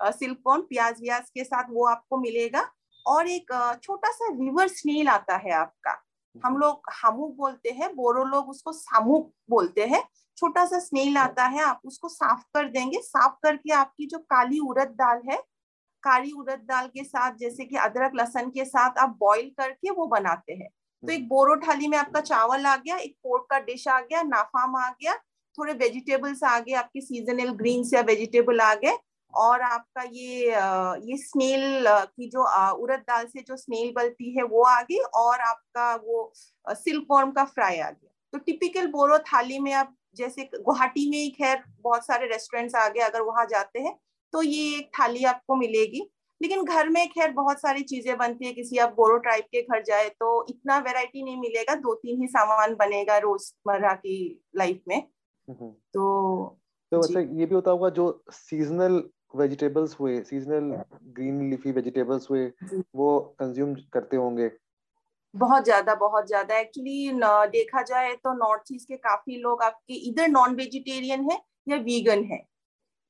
[0.00, 2.68] सिल्क कॉर्न प्याज व्याज के साथ वो आपको मिलेगा
[3.06, 5.96] और एक छोटा सा रिवर स्नेल आता है आपका।
[6.36, 10.02] हम लोग हमू बोलते हैं बोरो लोग उसको सामुक बोलते हैं।
[10.38, 14.58] छोटा सा स्नेल आता है आप उसको साफ़ कर देंगे। साफ़ करके आपकी जो काली
[14.60, 15.36] उड़द दाल है
[16.02, 20.06] काली उड़द दाल के साथ जैसे कि अदरक लहसन के साथ आप बॉईल करके वो
[20.06, 20.68] बनाते हैं।
[21.02, 24.22] तो एक बोरो थाली में आपका चावल आ गया एक पोर्क का डिश आ गया
[24.24, 25.14] नाफाम आ गया
[25.58, 28.96] थोड़े वेजिटेबल्स आ गए आपके सीजनल ग्रीन्स या वेजिटेबल आ गए।
[29.38, 30.46] और आपका ये
[31.04, 32.44] ये स्नेल की जो
[32.74, 37.30] उड़द दाल से जो स्नेल बनती है वो आ गई और आपका वो सिल्क वॉर्म
[37.32, 41.62] का फ्राई आ गया। तो टिपिकल बोरो थाली में आप जैसे गुवाहाटी में ही खैर
[41.82, 43.96] बहुत सारे रेस्टोरेंट्स आ गए अगर वहाँ जाते हैं
[44.32, 48.52] तो ये एक थाली आपको मिलेगी। लेकिन घर में खैर बहुत सारी चीज़ें बनती है
[48.52, 52.26] किसी आप बोरो टाइप के घर जाए तो इतना वैरायटी नहीं मिलेगा दो तीन ही
[52.28, 54.16] सामान बनेगा रोज़मर्रा की
[54.56, 55.00] लाइफ में।
[55.48, 56.58] तो
[56.92, 59.02] तो मतलब ये भी होता होगा जो सीजनल
[59.34, 60.70] वेजिटेबल्स हुए सीजनल
[61.14, 62.46] ग्रीन लीफी वेजिटेबल्स हुए
[62.96, 64.50] वो कंज्यूम करते होंगे।
[65.34, 67.10] बहुत ज़्यादा बहुत ज़्यादा। एक्चुअली
[67.50, 72.24] देखा जाए तो नॉर्थ ईस्ट के काफ़ी लोग आपके इधर नॉन वेजिटेरियन है या वीगन
[72.24, 72.44] है।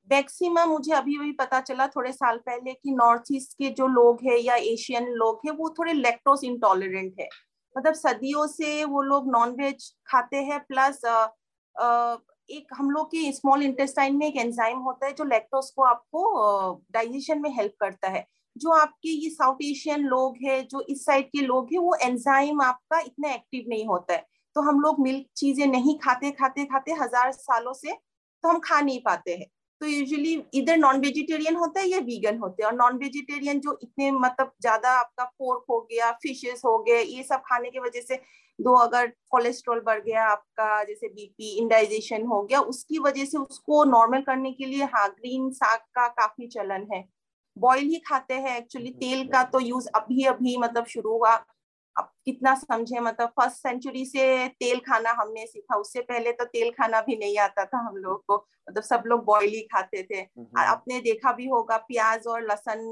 [0.09, 4.19] मैक्सिमम मुझे अभी अभी पता चला थोड़े साल पहले कि नॉर्थ ईस्ट के जो लोग
[4.23, 7.27] हैं या एशियन लोग हैं वो थोड़े लेक्टोस इंटॉलरेंट है।
[7.75, 11.01] मतलब सदियों से वो लोग नॉन वेज खाते हैं प्लस
[12.49, 16.73] एक हम लोग के स्मॉल इंटेस्टाइन में एक एंजाइम होता है जो लैक्टोज को आपको
[16.93, 21.25] डाइजेशन में हेल्प करता है। जो आपके ये साउथ एशियन लोग हैं, जो इस साइड
[21.27, 25.25] के लोग हैं, वो एंजाइम आपका इतना एक्टिव नहीं होता है। तो हम लोग मिल्क
[25.37, 29.45] चीज़ें नहीं खाते खाते खाते हज़ार सालों से तो हम खा नहीं पाते हैं।
[29.81, 33.77] तो यूजुअली इधर नॉन वेजिटेरियन होता है या वीगन होते हैं। और नॉन वेजिटेरियन जो
[33.83, 38.01] इतने मतलब ज़्यादा आपका पोर्क हो गया फिशेस हो गए, ये सब खाने की वजह
[38.01, 38.15] से
[38.59, 43.83] दो अगर कोलेस्ट्रॉल बढ़ गया आपका जैसे बीपी इंडाइजेशन हो गया उसकी वजह से उसको
[43.85, 47.03] नॉर्मल करने के लिए हाँ ग्रीन साग का काफ़ी चलन है।
[47.57, 51.33] बॉयल ही खाते हैं एक्चुअली तेल का तो यूज़ अभी अभी मतलब शुरू हुआ।
[51.95, 56.69] अब कितना समझे मतलब फ़र्स्ट सेंचुरी से तेल खाना हमने सीखा उससे पहले तो तेल
[56.71, 58.35] खाना भी नहीं आता था हम लोग को।
[58.69, 60.21] मतलब सब लोग बॉयल ही खाते थे।
[60.59, 62.83] आपने देखा भी होगा प्याज और लसन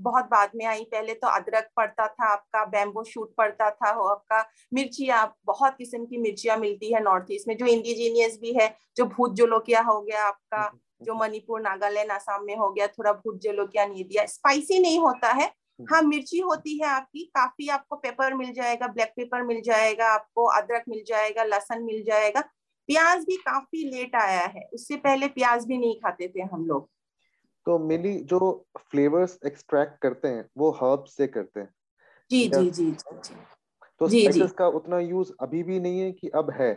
[0.00, 4.04] बहुत बाद में आई। पहले तो अदरक पड़ता था आपका बैम्बो शूट पड़ता था हो
[4.06, 8.74] आपका मिर्चियाँ बहुत किस्म की मिर्चियाँ मिलती है नॉर्थ ईस्ट में जो इंडिजीनियस भी है
[8.96, 10.70] जो भूत जोलोकिया हो गया आपका
[11.02, 15.32] जो मणिपुर नागालैंड आसाम में हो गया थोड़ा भूत जोलोकिया नहीं दिया स्पाइसी नहीं होता
[15.32, 15.50] है।
[15.86, 20.44] हाँ मिर्ची होती है आपकी काफ़ी आपको पेपर मिल जाएगा ब्लैक पेपर मिल जाएगा आपको
[20.52, 22.40] अदरक मिल जाएगा लहसन मिल जाएगा।
[22.88, 26.88] प्याज भी काफ़ी लेट आया है उससे पहले प्याज भी नहीं खाते थे हम लोग।
[27.66, 28.38] तो मिली जो
[28.78, 31.68] फ्लेवर्स एक्सट्रैक्ट करते हैं वो हर्ब से करते हैं।
[32.30, 33.34] जी जी जी जी
[34.00, 36.72] तो स्पाइसेस का उतना यूज़ अभी भी नहीं है कि अब है?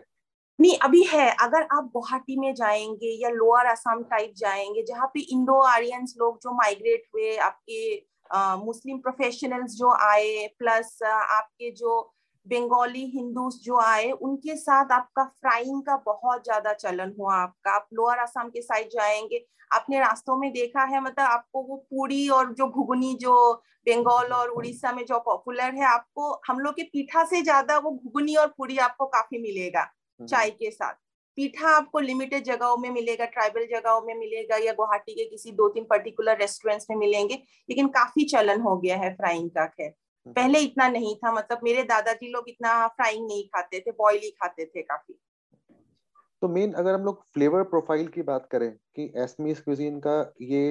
[0.60, 5.20] नहीं अभी है। अगर आप गुवाहाटी में जाएँगे या लोअर असम टाइप जाएँगे जहाँ पे
[5.20, 7.80] इंडो आरियंस लोग जो माइग्रेट हुए आपके
[8.66, 12.00] मुस्लिम प्रोफेशनल्स जो आए प्लस आपके जो
[12.48, 17.88] बंगाली हिंदूस जो आए उनके साथ आपका फ्राइंग का बहुत ज़्यादा चलन हुआ आपका आप
[17.94, 22.54] लोअर असम के साइड जाएँगे आपने रास्तों में देखा है मतलब आपको वो पूरी और
[22.54, 23.54] जो घुगनी जो
[23.88, 27.92] बंगाल और उड़ीसा में जो पॉपुलर है आपको हम लोग के पीठा से ज़्यादा वो
[27.92, 30.94] घुगनी और पूरी आपको काफ़ी मिलेगा हम्म। चाय के साथ
[31.38, 35.70] पीठा आपको लिमिटेड जगहों में मिलेगा ट्राइबल जगहों में मिलेगा या गुवाहाटी के किसी दो
[35.70, 37.36] तीन पर्टिकुलर रेस्टोरेंट्स में मिलेंगे
[37.70, 39.94] लेकिन काफ़ी चलन हो गया है फ्राइंग का खैर।
[40.26, 44.30] पहले इतना नहीं था मतलब मेरे दादाजी लोग इतना फ्राइंग नहीं खाते थे बॉयल ही
[44.32, 45.16] खाते थे काफ़ी।
[46.42, 50.64] तो मेन अगर हम लोग फ्लेवर प्रोफ़ाइल की बात करें कि एसमीस क्विजीन का ये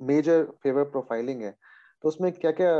[0.00, 1.50] मेजर फ्लेवर प्रोफाइलिंग है
[2.04, 2.72] तो उसमें क्या क्या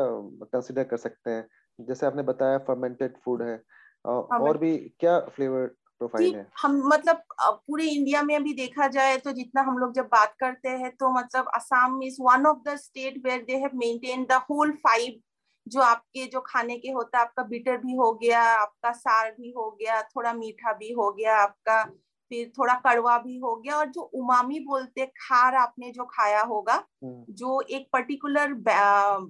[0.44, 1.46] कंसिडर कर सकते हैं?
[1.78, 3.60] जैसे आपने बताया फर्मेंटेड फ़ूड है
[4.04, 5.66] और भी क्या फ्लेवर
[6.00, 6.46] प्रोफ़ाइल है?
[6.62, 10.68] हम मतलब पूरे इंडिया में अभी देखा जाए तो जितना हम लोग जब बात करते
[10.68, 14.72] हैं तो मतलब Assam is one of the state where they have maintain the whole
[14.84, 15.20] five
[15.66, 19.50] जो आपके जो खाने के होता है आपका बिटर भी हो गया आपका सार भी
[19.50, 21.82] हो गया थोड़ा मीठा भी हो गया आपका
[22.30, 26.74] फिर थोड़ा कड़वा भी हो गया और जो उमामी बोलते खार आपने जो खाया होगा
[26.74, 28.54] हम्म। जो एक पर्टिकुलर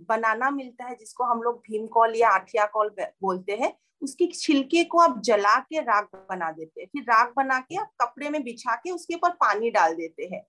[0.08, 3.72] बनाना मिलता है जिसको हम लोग भीम भीमकॉल या आठिया कॉल बोलते हैं
[4.02, 7.90] उसके छिलके को आप जला के राग बना देते हैं फिर राग बना के आप
[8.02, 10.42] कपड़े में बिछा के उसके ऊपर पानी डाल देते हैं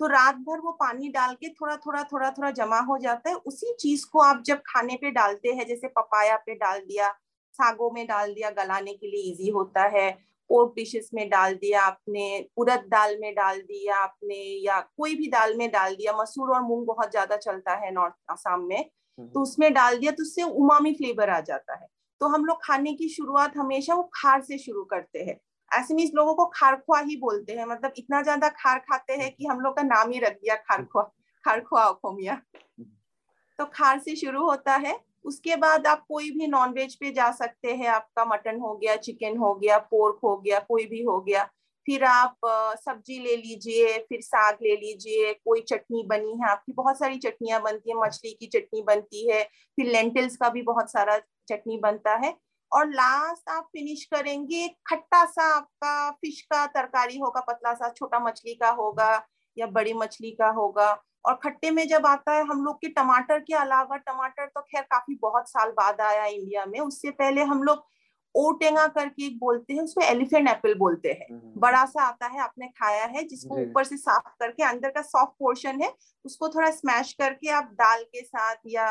[0.00, 3.36] तो रात भर वो पानी डाल के थोड़ा थोड़ा थोड़ा थोड़ा जमा हो जाता है।
[3.36, 7.08] उसी चीज़ को आप जब खाने पे डालते हैं जैसे पपाया पे डाल दिया
[7.54, 10.10] सागों में डाल दिया गलाने के लिए इजी होता है।
[10.50, 12.24] पोर्क डिशेस में डाल दिया आपने
[12.56, 16.62] उड़द दाल में डाल दिया आपने या कोई भी दाल में डाल दिया मसूर और
[16.62, 20.42] मूंग बहुत ज़्यादा चलता है नॉर्थ आसाम में हम्म। तो उसमें डाल दिया तो उससे
[20.42, 21.86] उमामी फ्लेवर आ जाता है।
[22.20, 25.38] तो हम लोग खाने की शुरुआत हमेशा वो खार से शुरू करते हैं।
[25.74, 29.46] ऐसे मीन लोगों को खारखुआ ही बोलते हैं मतलब इतना ज़्यादा खार खाते हैं कि
[29.46, 31.02] हम लोग का नाम ही रख दिया खारखुआ
[31.44, 31.84] खारखुआ
[33.58, 37.74] तो खार से शुरू होता है, उसके बाद आप कोई भी नॉनवेज पे जा सकते
[37.74, 41.44] हैं, आपका मटन हो गया चिकन हो गया पोर्क हो गया, कोई भी हो गया,
[41.86, 42.36] फिर आप
[42.80, 47.62] सब्ज़ी ले लीजिए, फिर साग ले लीजिए, कोई चटनी बनी है, आपकी बहुत सारी चटनियाँ
[47.62, 49.42] बनती है, मछली की चटनी बनती है,
[49.76, 52.36] फिर लेंटिल्स का भी बहुत सारा चटनी बनता है
[52.72, 58.18] और लास्ट आप फिनिश करेंगे खट्टा सा आपका फ़िश का तरकारी होगा पतला सा छोटा
[58.18, 59.10] मछली का होगा
[59.56, 60.90] या बड़ी मछली का होगा।
[61.24, 64.82] और खट्टे में जब आता है हम लोग के टमाटर के अलावा टमाटर तो खैर
[64.82, 67.84] काफ़ी बहुत साल बाद आया इंडिया में उससे पहले हम लोग
[68.34, 72.40] ओटेंगा करके एक बोलते हैं उसको एलिफेंट एप्पल बोलते हैं। हम्म। बड़ा सा आता है
[72.40, 75.92] आपने खाया है जिसको ऊपर से साफ़ करके अंदर का सॉफ्ट पोर्शन है
[76.24, 78.86] उसको थोड़ा स्मैश करके आप दाल के साथ या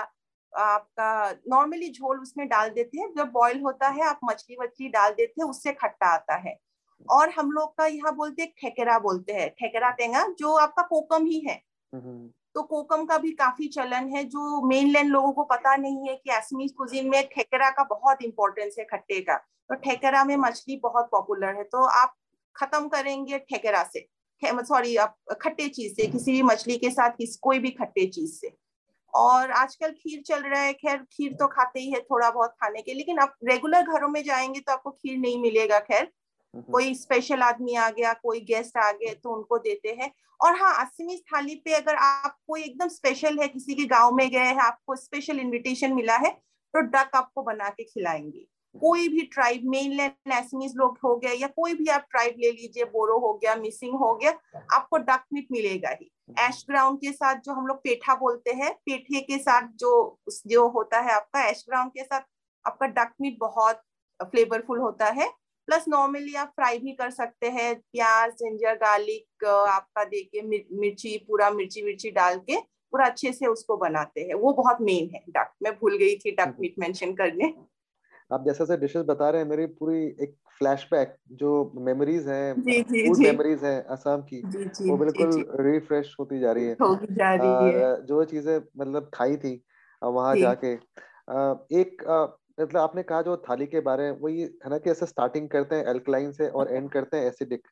[0.53, 5.11] आपका नॉर्मली झोल उसमें डाल देते हैं। जब बॉईल होता है आप मछली वछली डाल
[5.11, 6.57] देते हैं उससे खट्टा आता है।
[7.09, 11.25] और हम लोग का यहाँ बोलते हैं ठेकेरा बोलते हैं ठेकेरा टेंगा जो आपका कोकम
[11.25, 11.61] ही है।
[12.55, 16.31] तो कोकम का भी काफ़ी चलन है जो मेनलैंड लोगों को पता नहीं है कि
[16.31, 21.09] एसमीज कुजीन में ठेकेरा का बहुत इंपॉर्टेंस है खट्टे का। तो ठेकेरा में मछली बहुत
[21.11, 22.15] पॉपुलर है। तो आप
[22.55, 24.07] खत्म करेंगे ठेकेरा से।
[24.43, 28.31] सॉरी आप खट्टे चीज़ से किसी भी मछली के साथ किस कोई भी खट्टे चीज़
[28.31, 28.47] से।
[29.13, 32.81] और आजकल खीर चल रहा है खैर खीर तो खाते ही है थोड़ा बहुत खाने
[32.81, 36.11] के लेकिन आप रेगुलर घरों में जाएँगे तो आपको खीर नहीं मिलेगा खैर।
[36.67, 40.73] कोई स्पेशल आदमी आ गया कोई गेस्ट आ गया तो उनको देते हैं। और हाँ
[40.85, 44.61] असमी थाली पे अगर आप कोई एकदम स्पेशल है किसी के गाँव में गए हैं
[44.61, 46.29] आपको स्पेशल इनविटेशन मिला है
[46.73, 48.45] तो डक आपको बना के खिलाएँगे।
[48.75, 52.85] कोई भी ट्राइब मेनलैंड एसमीज लोग हो गए या कोई भी आप ट्राइब ले लीजिए
[52.91, 54.31] बोरो हो गया मिसिंग हो गया
[54.73, 58.71] आपको डक मीट मिलेगा ही। एश ग्राउंड के साथ जो हम लोग पेठा बोलते हैं
[58.85, 59.91] पेठे के साथ जो
[60.47, 62.21] जो होता है आपका एश ग्राउंड के साथ
[62.65, 63.81] आपका डक मीट बहुत
[64.19, 65.29] फ्लेवरफुल होता है।
[65.67, 71.49] प्लस नॉर्मली आप फ्राई भी कर सकते हैं प्याज जिंजर गार्लिक आपका देके मिर्ची पूरा
[71.51, 72.59] मिर्ची मिर्ची डाल के
[72.93, 76.31] पूरा अच्छे से उसको बनाते हैं। वो बहुत मेन है। डक मैं भूल गई थी
[76.31, 77.53] डक मीट मेंशन करने।
[78.31, 83.17] आप जैसे जैसे डिशेस बता रहे हैं मेरी पूरी एक फ्लैशबैक जो मेमोरीज हैं फ़ूड
[83.19, 87.73] मेमोरीज हैं असम की जी, जी, वो बिल्कुल रिफ्रेश होती जा रही है। जा रही
[87.73, 89.53] है। आ, जो चीज़ें मतलब खाई थी
[90.01, 90.73] वहाँ जाके
[91.81, 92.03] एक
[92.59, 95.75] मतलब आपने कहा जो थाली के बारे में वही है ना कि ऐसे स्टार्टिंग करते
[95.75, 97.67] हैं एल्कलाइन से और एंड करते हैं एसिडिक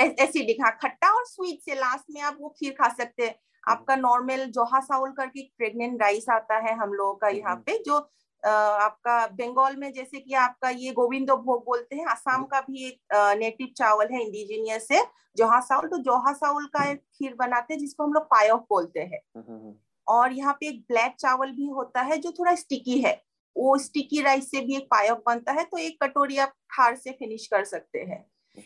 [0.00, 3.72] एसिडिक हाँ खट्टा और स्वीट से लास्ट में आप वो खीर खा सकते हैं। हम्म।
[3.72, 7.78] आपका नॉर्मल जोहा साउल करके प्रेग्नेंट राइस आता है हम लोगों का यहाँ हम्म। पे
[7.86, 7.98] जो
[8.42, 13.14] आपका बंगाल में जैसे कि आपका ये गोविंदो भोग बोलते हैं असम का भी एक
[13.38, 15.04] नेटिव चावल है इंडिजीनियस है
[15.36, 19.00] जोहा साउल तो जोहा साउल का एक खीर बनाते हैं जिसको हम लोग पायोक बोलते
[19.00, 19.74] हैं। हम्म,
[20.06, 23.12] और यहाँ पे एक ब्लैक चावल भी होता है जो थोड़ा स्टिकी है।
[23.56, 27.10] वो स्टिकी राइस से भी एक पायक बनता है तो एक कटोरी आप खार से
[27.10, 28.24] फिनिश कर सकते हैं।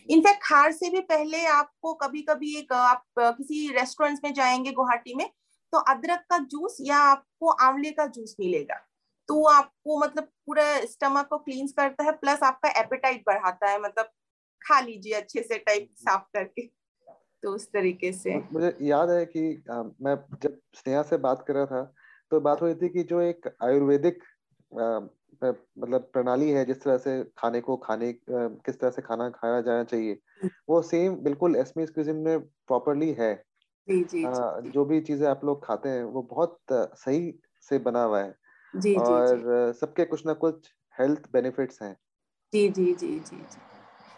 [0.09, 5.15] इनफैक्ट खार से भी पहले आपको कभी कभी एक आप किसी रेस्टोरेंट में जाएँगे गुवाहाटी
[5.15, 5.29] में
[5.73, 8.75] तो अदरक का जूस या आपको आंवले का जूस मिलेगा।
[9.29, 14.09] तो आपको मतलब पूरा स्टमक को क्लींस करता है प्लस आपका एपेटाइट बढ़ाता है मतलब
[14.61, 16.69] खा लीजिए अच्छे से टाइप साफ़ करके।
[17.43, 21.53] तो उस तरीके से। मुझे याद है कि आ, मैं जब स्नेहा से बात कर
[21.53, 21.93] रहा था
[22.31, 24.23] तो बात हो रही थी कि जो एक आयुर्वेदिक
[24.71, 29.83] मतलब प्रणाली है जिस तरह से खाने को खाने किस तरह से खाना खाया जाना
[29.83, 33.33] चाहिए हम्म। वो सेम बिल्कुल एसमी क्यूजिन में प्रॉपरली है।
[33.87, 37.33] जी, जी, आ, जो भी चीज़ें आप लोग खाते हैं वो बहुत सही
[37.69, 38.35] से बना हुआ है।
[38.73, 41.95] जी, और सबके कुछ ना कुछ हेल्थ बेनिफिट्स हैं।
[42.53, 43.37] जी जी जी जी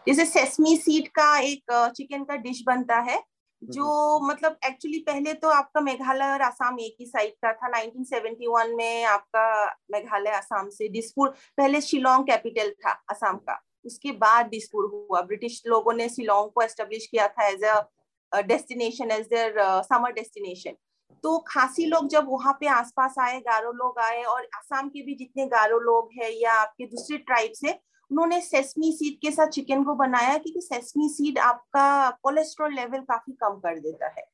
[0.08, 3.22] जैसे सेसमी सीड का एक चिकन का डिश बनता है
[3.62, 8.76] जो मतलब एक्चुअली पहले तो आपका मेघालय और आसाम एक ही साइड का था। 1971
[8.76, 14.86] में आपका मेघालय आसाम से डिस्पुर पहले शिलोंग कैपिटल था आसाम का। उसके बाद डिस्पुर
[14.86, 20.12] हुआ। ब्रिटिश लोगों ने शिलोंग को एस्टेब्लिश किया था as a destination as their summer
[20.14, 20.76] destination
[21.24, 25.16] तो खासी लोग जब वहाँ पे आसपास आए, गारो लोग आए और आसाम के भी
[25.16, 27.72] जितने गारो लोग हैं या आपके दूसरे ट्राइब से
[28.12, 33.34] उन्होंने सेसमी सीड के साथ चिकन को बनाया क्योंकि सेसमी सीड आपका कोलेस्ट्रॉल लेवल काफ़ी
[33.34, 34.26] कम कर देता है।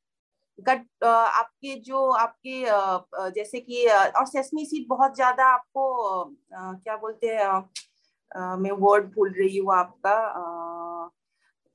[0.60, 8.58] गट आपके जो आपके जैसे कि और सेसमी सीड बहुत ज़्यादा आपको क्या बोलते हैं
[8.58, 10.16] मैं वर्ड भूल रही हूँ आपका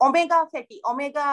[0.01, 1.27] omega fatty omega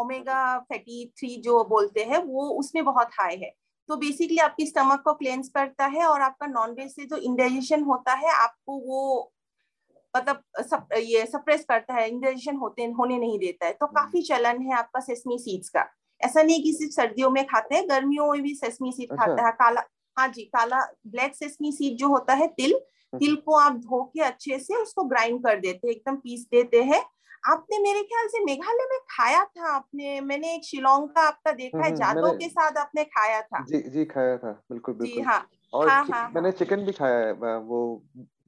[0.00, 3.52] omega fatty three जो बोलते हैं वो उसमें बहुत हाई है
[3.88, 7.82] तो बेसिकली आपकी स्टमक को क्लेंस करता है और आपका नॉन वेज से जो इंडाइजेशन
[7.82, 9.32] होता है आपको वो
[10.14, 14.22] मतलब सप, ये सप्रेस करता है इंडाइजेशन होते होने नहीं देता है तो हम्म। काफ़ी
[14.22, 15.84] चलन है आपका सेसमी सीड्स का
[16.20, 19.46] ऐसा नहीं कि सिर्फ़ सर्दियों में खाते हैं गर्मियों में भी सेसमी सीड अच्छा। खाता
[19.46, 19.82] है काला
[20.16, 24.02] हाँ जी काला ब्लैक सेसमी सीड जो होता है तिल हम्म। तिल को आप धो
[24.04, 27.02] के अच्छे से उसको ग्राइंड कर देते हैं एकदम पीस देते हैं
[27.46, 30.20] आपने मेरे ख्याल से मेघालय में खाया था आपने?
[30.20, 33.78] मैंने एक शिलोंग का आपका देखा है हम्म, जादव के साथ आपने खाया था। जी
[33.90, 37.18] जी खाया था बिल्कुल बिल्कुल। जी हाँ। और हाँ, हाँ, मैंने चिकन हाँ। भी खाया
[37.18, 37.80] है वो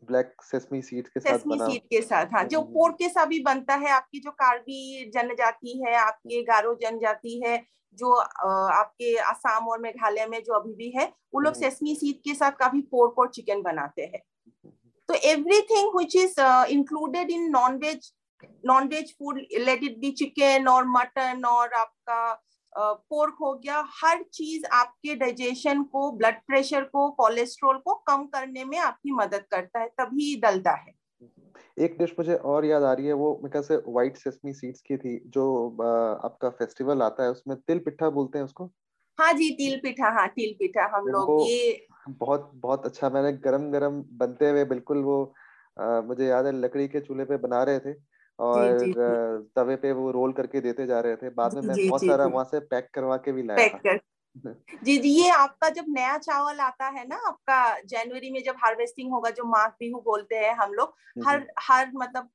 [0.09, 3.41] ब्लैक सेसमी सीड के साथ बना। सीड के साथ हाँ जो पोर्क के साथ भी
[3.43, 7.57] बनता है आपकी जो कार्बी जनजाति है आपके गारो जनजाति है
[7.99, 12.35] जो आपके आसाम और मेघालय में जो अभी भी है वो लोग सेसमी सीड के
[12.35, 14.23] साथ काफ़ी पोर्क और चिकन बनाते हैं।
[15.09, 18.13] तो everything which is included in non veg
[18.67, 24.23] non veg food let it be chicken और मटन और आपका पोर्क हो गया हर
[24.23, 29.81] चीज़ आपके डाइजेशन को ब्लड प्रेशर को कोलेस्ट्रॉल को कम करने में आपकी मदद करता
[29.81, 30.95] है तभी डलता है।
[31.79, 34.97] एक डिश मुझे और याद आ रही है वो मेरे से व्हाइट सेसमी सीड्स की
[34.97, 35.47] थी जो
[36.25, 38.71] आपका फेस्टिवल आता है उसमें तिल पिठा बोलते हैं उसको?
[39.19, 43.71] हाँ जी तिल पिठा हाँ तिल पिठा हम लोग ये बहुत बहुत अच्छा मैंने गरम
[43.71, 45.23] गरम बनते हुए बिल्कुल वो
[45.81, 47.93] आ, मुझे याद है लकड़ी के चूल्हे पे बना रहे थे
[48.39, 49.17] और जी, जी,
[49.57, 52.45] तवे पे वो रोल करके देते जा रहे थे। बाद में मैं बहुत सारा वहाँ
[52.47, 53.99] से पैक करवा के भी लाया पैक कर
[54.85, 59.13] जी जी ये आपका जब नया चावल आता है ना आपका जनवरी में जब हार्वेस्टिंग
[59.13, 60.95] होगा जो माघ बिहू बोलते हैं हम लोग
[61.27, 62.31] हर हर मतलब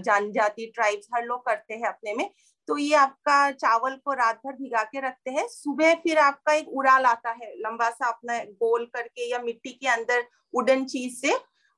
[0.00, 2.30] जनजाति ट्राइब्स हर लोग करते हैं अपने में।
[2.68, 6.68] तो ये आपका चावल को रात भर भिगा के रखते हैं। सुबह फिर आपका एक
[6.74, 10.22] उड़ाल आता है लंबा सा अपना गोल करके या मिट्टी के अंदर
[10.54, 11.34] वुडन चीज़ से।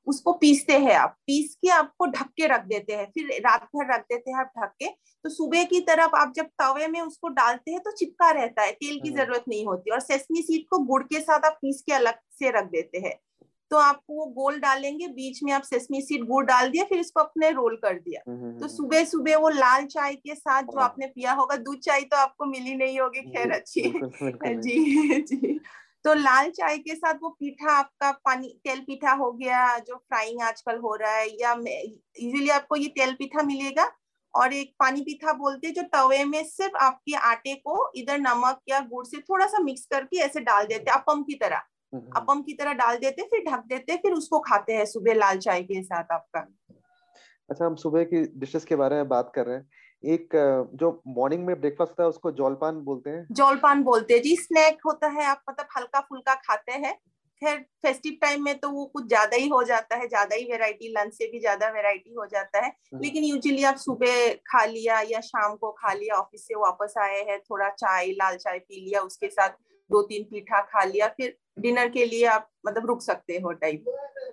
[0.07, 3.93] उसको पीसते हैं आप। पीस के आपको ढक के रख देते हैं। फिर रात भर
[3.93, 4.87] रख देते हैं आप ढक के।
[5.23, 8.71] तो सुबह की तरफ़ आप जब तवे में उसको डालते हैं तो चिपका रहता है।
[8.71, 11.81] तेल की हम्म। ज़रूरत नहीं होती और सेसमी सीड को गुड़ के साथ आप पीस
[11.81, 13.15] के अलग से रख देते हैं।
[13.71, 17.19] तो आपको वो गोल डालेंगे बीच में आप सेसमी सीड गुड़ डाल दिया फिर इसको
[17.19, 18.21] अपने रोल कर दिया।
[18.59, 22.01] तो सुबह सुबह वो लाल चाय के साथ जो हाँ। आपने पिया होगा दूध चाय
[22.01, 23.81] तो आपको मिली नहीं होगी खैर अच्छी।
[24.61, 25.59] जी जी।
[26.05, 30.41] तो लाल चाय के साथ वो पीठा आपका पानी तेल पीठा हो गया जो फ्राइंग
[30.41, 33.91] आजकल हो रहा है या इजीली आपको ये तेल पीठा मिलेगा।
[34.33, 38.59] और एक पानी पीठा बोलते हैं जो तवे में सिर्फ़ आपके आटे को इधर नमक
[38.69, 41.61] या गुड़ से थोड़ा सा मिक्स करके ऐसे डाल देते अपम की तरह।
[42.15, 45.63] अपम की तरह डाल देते फिर ढक देते फिर उसको खाते हैं सुबह लाल चाय
[45.63, 46.39] के साथ आपका।
[47.49, 49.69] अच्छा हम सुबह की डिशेस के बारे में बात कर रहे हैं।
[50.05, 50.35] एक
[50.75, 53.25] जो मॉर्निंग में ब्रेकफास्ट होता है उसको जौलपान बोलते हैं?
[53.31, 56.93] जौलपान बोलते हैं जी। स्नैक होता है आप मतलब हल्का फुल्का खाते हैं।
[57.41, 60.89] खैर फेस्टिव टाइम में तो वो कुछ ज़्यादा ही हो जाता है ज़्यादा ही वेराइटी
[60.91, 64.99] लंच से भी ज़्यादा वेराइटी हो जाता है। हम्म। लेकिन यूजुअली आप सुबह खा लिया
[65.09, 68.85] या शाम को खा लिया ऑफ़िस से वापस आए हैं थोड़ा चाय लाल चाय पी
[68.85, 69.57] लिया उसके साथ
[69.89, 73.85] दो तीन पीठा खा लिया फिर डिनर के लिए आप मतलब रुक सकते हो टाइप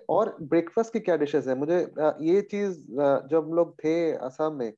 [0.09, 1.55] और ब्रेकफास्ट की क्या डिशेस है?
[1.55, 1.77] मुझे
[2.23, 2.79] ये चीज़
[3.29, 4.71] जब हम लोग थे असम में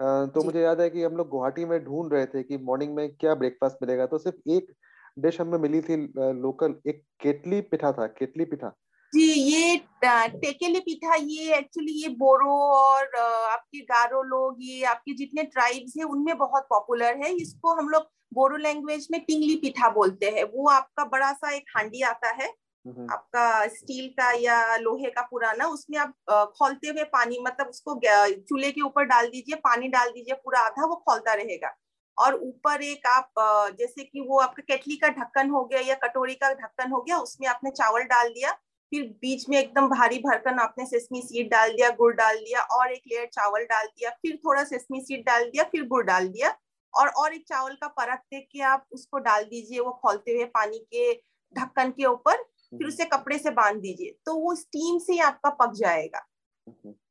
[0.00, 3.08] तो मुझे याद है कि हम लोग गुवाहाटी में ढूंढ रहे थे कि मॉर्निंग में
[3.10, 4.72] क्या ब्रेकफास्ट मिलेगा तो सिर्फ़ एक
[5.16, 5.96] डिश हमें मिली थी
[6.36, 8.68] लोकल एक केटली पिठा था केटली पिठा।
[9.12, 15.42] जी ये टेकेली पिठा ये एक्चुअली ये बोरो और आपके गारो लोग ये आपके जितने
[15.44, 20.30] ट्राइब्स हैं उनमें बहुत पॉपुलर है। इसको हम लोग बोरो लैंग्वेज में टिंगली पिठा बोलते
[20.30, 22.52] हैं। वो आपका बड़ा सा एक हांडी आता है।
[22.86, 26.14] आपका स्टील का या लोहे का पुराना उसमें आप
[26.58, 30.86] खोलते हुए पानी मतलब उसको चूल्हे के ऊपर डाल दीजिए, पानी डाल दीजिए, पूरा आधा
[30.86, 31.74] वो खोलता रहेगा।
[32.18, 33.32] और ऊपर एक आप
[33.78, 37.18] जैसे कि वो आपका केटली का ढक्कन हो गया या कटोरी का ढक्कन हो गया,
[37.18, 38.52] उसमें आपने चावल डाल दिया,
[38.92, 42.92] फिर बीच में एकदम भारी भरकन आपने सेसमी सीड डाल दिया, गुड़ डाल दिया, और
[42.92, 46.56] एक लेयर चावल डाल दिया, फिर थोड़ा सेसमी सीड डाल दिया, फिर गुड़ डाल दिया,
[46.94, 50.44] और और एक चावल का परत दे के आप उसको डाल दीजिए, वो खोलते हुए
[50.54, 51.12] पानी के
[51.56, 55.50] ढक्कन के ऊपर फिर उसे कपड़े से बाँध दीजिए तो वो स्टीम से ही आपका
[55.60, 56.26] पक जाएगा।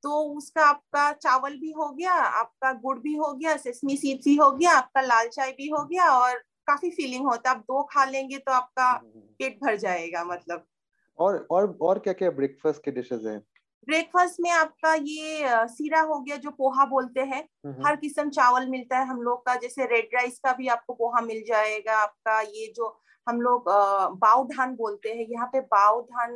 [0.04, 4.36] तो उसका आपका चावल भी हो गया आपका गुड़ भी हो गया सेसमी सीड्स भी
[4.36, 7.84] हो गया आपका लाल चाय भी हो गया और काफ़ी फीलिंग होता है। आप दो
[7.84, 8.92] खा लेंगे तो आपका
[9.40, 10.66] पेट भर जाएगा मतलब।
[11.20, 13.40] और और और क्या क्या ब्रेकफास्ट के डिशेस हैं?
[13.88, 17.42] ब्रेकफास्ट में आपका ये सीरा हो गया जो पोहा बोलते हैं।
[17.86, 21.22] हर किस्म चावल मिलता है हम लोग का जैसे रेड राइस का भी आपको पोहा
[21.22, 22.90] मिल जाएगा आपका ये जो
[23.28, 23.70] हम लोग
[24.20, 26.32] बाव धान बोलते हैं। यहाँ पे बाव धान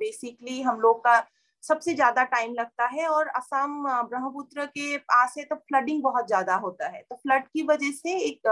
[0.00, 1.24] बेसिकली हम लोग का
[1.64, 6.54] सबसे ज़्यादा टाइम लगता है और असम ब्रह्मपुत्र के पास है तो फ्लडिंग बहुत ज़्यादा
[6.56, 8.48] होता है। तो फ्लड की वजह से एक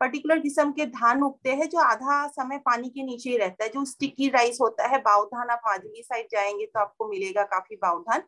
[0.00, 3.70] पर्टिकुलर किस्म के धान उगते हैं जो आधा समय पानी के नीचे ही रहता है।
[3.70, 8.22] जो स्टिकी राइस होता है बाउधान आप माजली साइड जाएँगे तो आपको मिलेगा काफ़ी बाउधान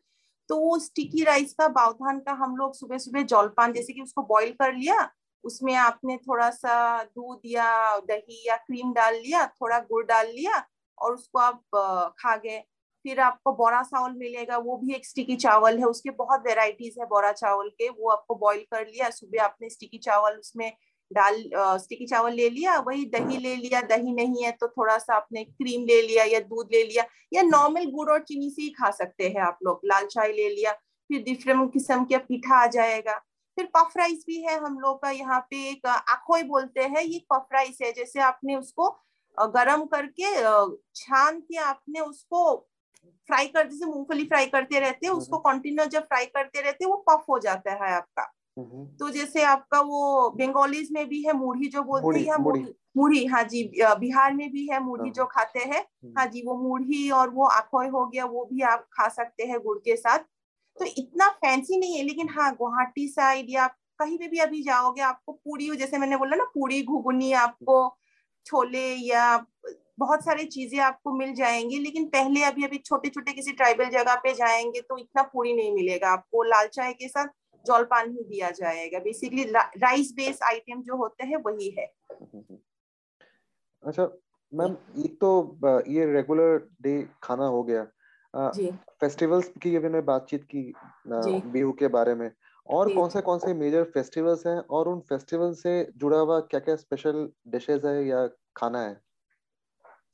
[0.49, 4.21] तो वो स्टिकी राइस का बाउधान का हम लोग सुबह सुबह जौलपान, जैसे कि उसको
[4.23, 5.01] बॉईल कर लिया
[5.43, 10.63] उसमें आपने थोड़ा सा दूध या दही या क्रीम डाल लिया, थोड़ा गुड़ डाल लिया
[10.97, 11.61] और उसको आप
[12.19, 12.63] खा गए।
[13.05, 17.05] फिर आपको बोरा चावल मिलेगा, वो भी एक स्टिकी चावल है, उसके बहुत वेराइटीज है
[17.05, 20.71] बोरा चावल के, वो आपको बॉईल कर लिया, सुबह आपने स्टिकी चावल उसमें
[21.11, 25.15] डाल स्टिकी चावल ले लिया, वही दही ले लिया, दही नहीं है तो थोड़ा सा
[25.15, 28.69] आपने क्रीम ले लिया या दूध ले लिया, या नॉर्मल गुड़ और चीनी से ही
[28.71, 30.71] खा सकते हैं आप लोग, लाल चाय ले लिया,
[31.09, 33.19] फिर डिफरेंट किस्म का पीठा आ जाएगा।
[33.59, 37.19] फिर पफ राइस भी है हम लोग का यहाँ पे एक आखोई बोलते हैं ये
[37.33, 38.89] पफ राइस है जैसे आपने उसको
[39.37, 40.31] गरम करके
[40.95, 42.43] छान के आपने उसको
[43.27, 46.91] फ्राई कर जैसे मूंगफली फ्राई करते रहते हैं उसको कंटिन्यू जब फ्राई करते रहते हैं
[46.91, 48.23] वो पफ हो जाता है आपका।
[48.99, 52.37] तो जैसे आपका वो बंगालीज में भी है मूढ़ी जो बोलते हैं
[52.97, 53.63] मूढ़ी। हाँ जी
[53.99, 57.29] बिहार में भी है मूढ़ी हाँ। जो खाते हैं। हम्म। हाँ जी वो मूढ़ी और
[57.29, 60.19] वो आखोई हो गया वो भी आप खा सकते हैं गुड़ के साथ।
[60.79, 63.67] तो इतना फैंसी नहीं है, लेकिन हाँ गुवाहाटी साइड या
[63.99, 67.97] कहीं पे भी अभी जाओगे, आपको पूरी जैसे मैंने बोला ना, पूरी घुगुनी आपको,
[68.45, 69.45] छोले या
[69.99, 74.15] बहुत सारी चीज़ें आपको मिल जाएँगी, लेकिन पहले अभी अभी छोटे छोटे किसी ट्राइबल जगह
[74.15, 77.27] पे जाएँगे तो इतना पूरी नहीं मिलेगा। आपको लाल चाय के साथ
[77.65, 81.91] जलपान ही दिया जाएगा। बेसिकली राइस बेस्ड आइटम जो होते हैं, वही है।
[83.83, 84.09] अच्छा
[84.53, 87.85] मैम एक तो ये रेगुलर डे खाना हो गया।
[88.33, 90.61] फेस्टिवल्स की अभी मैं बातचीत की
[91.07, 92.29] बिहू के बारे में।
[92.67, 96.59] और कौन से कौन से मेजर फेस्टिवल्स हैं और उन फेस्टिवल से जुड़ा हुआ क्या
[96.59, 98.25] क्या स्पेशल डिशेस है या
[98.57, 99.01] खाना है?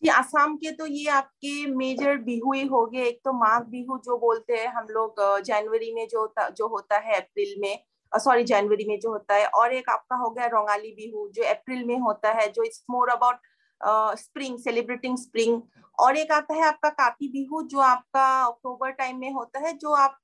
[0.04, 3.98] ये आसाम के तो ये आपके मेजर बिहू ही हो गए। एक तो माघ बिहू
[4.06, 7.78] जो बोलते हैं हम लोग जनवरी में जो जो होता है अप्रैल में
[8.12, 11.84] सॉरी जनवरी में जो होता है। और एक आपका हो गया रोंगाली बिहू जो अप्रैल
[11.86, 13.36] में होता है जो it's more about
[13.82, 15.62] spring celebrating spring
[15.98, 19.94] और एक आता है आपका कापी बिहू, जो आपका अक्टूबर टाइम में होता है, जो
[19.96, 20.20] आप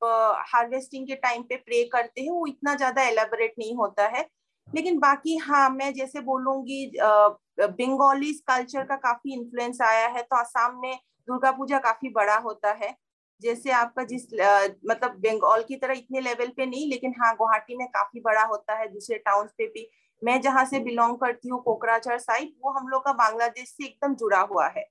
[0.47, 4.25] हार्वेस्टिंग के टाइम पे प्रे करते हैं, वो इतना ज़्यादा एलेबोरेट नहीं होता है।
[4.67, 10.79] लेकिन बाकी हाँ मैं जैसे बोलूँगी बंगाली कल्चर का काफ़ी इन्फ्लुएंस आया है तो आसाम
[10.81, 10.95] में
[11.27, 12.95] दुर्गा पूजा काफ़ी बड़ा होता है।
[13.41, 14.23] जैसे आपका जिस
[14.85, 18.77] मतलब बंगाल की तरह इतने लेवल पे नहीं, लेकिन हाँ गुवाहाटी में काफ़ी बड़ा होता
[18.79, 19.89] है, दूसरे टाउन पे भी।
[20.21, 24.15] मैं जहाँ से बिलोंग करती हूँ कोकराझार साइड वो हम लोग का बांग्लादेश से एकदम
[24.15, 24.83] जुड़ा हुआ है।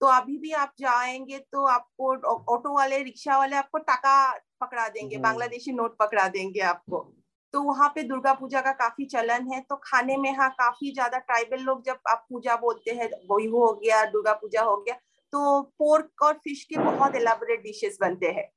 [0.00, 2.14] तो अभी भी आप जाएँगे तो आपको
[2.54, 4.14] ऑटो वाले रिक्शा वाले आपको टाका
[4.60, 6.98] पकड़ा देंगे हम्म। बांग्लादेशी नोट पकड़ा देंगे आपको।
[7.54, 11.18] तो वहाँ पे दुर्गा पूजा का काफ़ी चलन है तो खाने में हाँ काफ़ी ज़्यादा
[11.18, 14.94] ट्राइबल लोग जब आप पूजा बोलते हैं वही हो गया दुर्गा पूजा हो गया
[15.32, 18.48] तो पोर्क और फ़िश के बहुत एलाबोरेट डिशेस बनते हैं।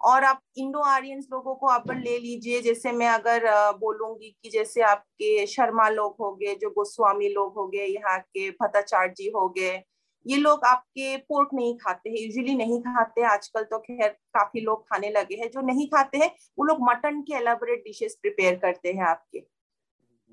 [0.00, 3.44] और आप इंडो आर्यन लोगों को आप ले लीजिए। जैसे मैं अगर
[3.78, 8.50] बोलूँगी कि जैसे आपके शर्मा लोग हो गए, जो गोस्वामी लोग हो गए, यहाँ के
[8.52, 9.82] भट्टाचार्य जी हो गए,
[10.26, 14.82] ये लोग आपके पोर्क नहीं खाते हैं यूजुअली नहीं खाते। आजकल तो खैर काफ़ी लोग
[14.84, 18.92] खाने लगे हैं। जो नहीं खाते हैं, वो लोग मटन के एलाबोरेट डिशेस प्रिपेयर करते
[18.92, 19.42] हैं आपके।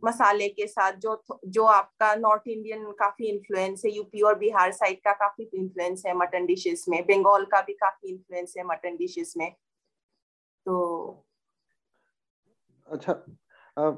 [0.04, 4.98] मसाले के साथ जो जो आपका नॉर्थ इंडियन काफ़ी इन्फ्लुएंस है यूपी और बिहार साइड
[4.98, 9.34] का काफ़ी इन्फ्लुएंस है मटन डिशेस में बंगाल का भी काफ़ी इन्फ्लुएंस है मटन डिशेस
[9.38, 9.52] में।
[10.66, 10.76] तो
[12.88, 13.14] अच्छा
[13.78, 13.92] आ,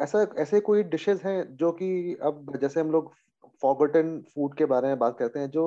[0.00, 3.12] ऐसा ऐसे कोई डिशेस हैं जो कि अब जैसे हम लोग
[3.62, 5.64] फॉरगॉटन फ़ूड के बारे में बात करते हैं जो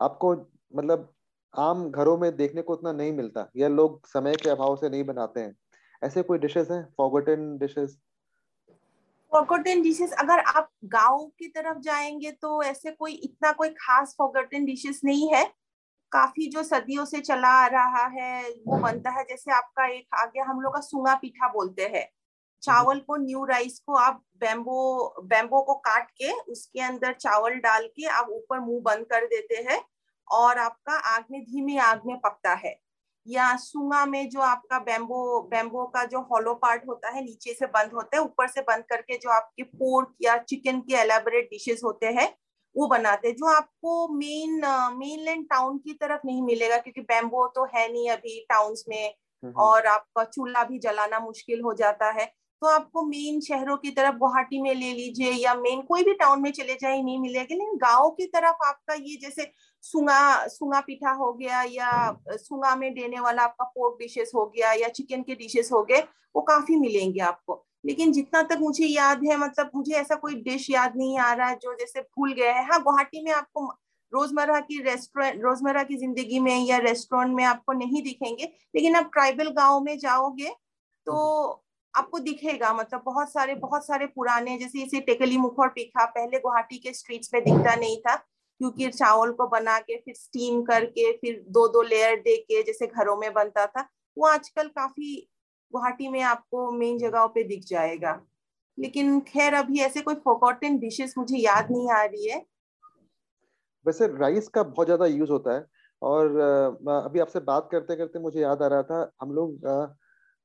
[0.00, 0.34] आपको
[0.76, 1.12] मतलब
[1.54, 5.04] आम घरों में देखने को उतना नहीं मिलता या लोग समय के अभाव से नहीं
[5.04, 5.56] बनाते हैं?
[6.04, 7.98] ऐसे कोई डिशेस हैं फॉरगॉटन डिशेस
[9.32, 14.64] फॉरगॉटन डिशेस अगर आप गाँव की तरफ़ जाएँगे तो ऐसे कोई इतना कोई खास फॉरगॉटन
[14.64, 15.44] डिशेस नहीं है।
[16.12, 20.24] काफ़ी जो सदियों से चला आ रहा है, वो बनता है। जैसे आपका एक आ
[20.26, 22.08] गया हम लोग का सुंगा पीठा बोलते हैं।
[22.62, 27.86] चावल को न्यू राइस को आप बैम्बो बैम्बो को काट के उसके अंदर चावल डाल
[27.96, 29.80] के आप ऊपर मुँह बंद कर देते हैं
[30.28, 32.78] और आपका आग में, धीमी आग में पकता है।
[33.26, 37.66] या सुंगा में जो आपका बैम्बो बैम्बो का जो हॉलो पार्ट होता है नीचे से
[37.66, 41.80] बंद होता है ऊपर से बंद करके जो आपके पोर्क या चिकन के एलेबोरेट डिशेस
[41.84, 42.28] होते हैं
[42.76, 44.60] वो बनाते हैं जो आपको मेन
[44.96, 49.14] मेन लैंड टाउन की तरफ़ नहीं मिलेगा क्योंकि बैम्बो तो है नहीं अभी टाउन्स में
[49.42, 52.26] और आपका चूल्हा भी जलाना मुश्किल हो जाता है
[52.62, 56.42] तो आपको मेन शहरों की तरफ़ गुवाहाटी में ले लीजिए या मेन कोई भी टाउन
[56.42, 59.50] में चले जाए नहीं मिलेगा लेकिन गाँव की तरफ़ आपका ये जैसे
[59.84, 61.90] सुंगा सुंगा पीठा हो गया या
[62.30, 66.00] सुंगा में देने वाला आपका पोर्क डिशेस हो गया या चिकन के डिशेस हो गए,
[66.34, 70.68] वो काफ़ी मिलेंगे आपको। लेकिन जितना तक मुझे याद है मतलब मुझे ऐसा कोई डिश
[70.70, 73.66] याद नहीं आ रहा है जो जैसे भूल गया है। हाँ गुवाहाटी में आपको
[74.12, 79.10] रोज़मर्रा की रेस्टोरेंट रोज़मर्रा की ज़िंदगी में या रेस्टोरेंट में आपको नहीं दिखेंगे, लेकिन आप
[79.12, 80.48] ट्राइबल गाँव में जाओगे
[81.06, 81.16] तो
[81.94, 86.78] आपको दिखेगा मतलब बहुत सारे बहुत सारे पुराने, जैसे इसे टेकली मुखर पीखा पहले गुवाहाटी
[86.78, 88.14] के स्ट्रीट्स में दिखता नहीं था
[88.60, 92.86] क्योंकि चावल को बना के, फिर स्टीम करके, फिर दो दो लेयर दे के जैसे
[92.88, 95.14] घरों में बनता था, वो आजकल काफ़ी
[95.72, 98.20] गुवाहाटी में आपको मेन जगहों पे दिख जाएगा।
[98.78, 102.44] लेकिन खैर, अभी ऐसे कोई फोकॉटन डिशेस मुझे याद नहीं आ रही है।
[103.86, 105.64] वैसे राइस का बहुत ज़्यादा यूज़ होता है
[106.02, 106.38] और
[106.98, 109.60] अभी आपसे बात करते करते मुझे याद आ रहा था, हम लोग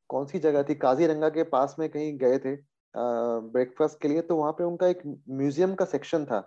[0.09, 0.75] कौन सी जगह थी?
[0.75, 2.55] काजीरंगा के पास में कहीं गए थे
[2.95, 6.39] ब्रेकफास्ट के लिए तो वहाँ पे उनका एक म्यूज़ियम का सेक्शन था।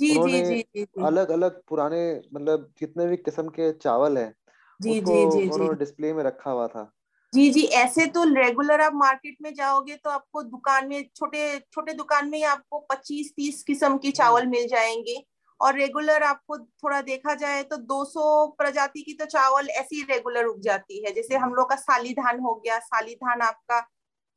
[0.00, 4.34] जी, जी, जी, जी, अलग अलग पुराने मतलब जितने भी किस्म के चावल है
[4.80, 6.90] जी, जी, जी, उन्होंने डिस्प्ले में रखा हुआ था।
[7.32, 11.92] जी जी ऐसे तो रेगुलर आप मार्केट में जाओगे तो आपको दुकान में छोटे छोटे
[11.92, 15.16] दुकान में आपको 25-30 किस्म के चावल मिल जाएँगे
[15.60, 18.24] और रेगुलर आपको थोड़ा देखा जाए तो 200
[18.58, 22.40] प्रजाति की तो चावल ऐसी रेगुलर उग जाती है जैसे हम लोग का साली धान
[22.40, 23.80] हो गया साली धान आपका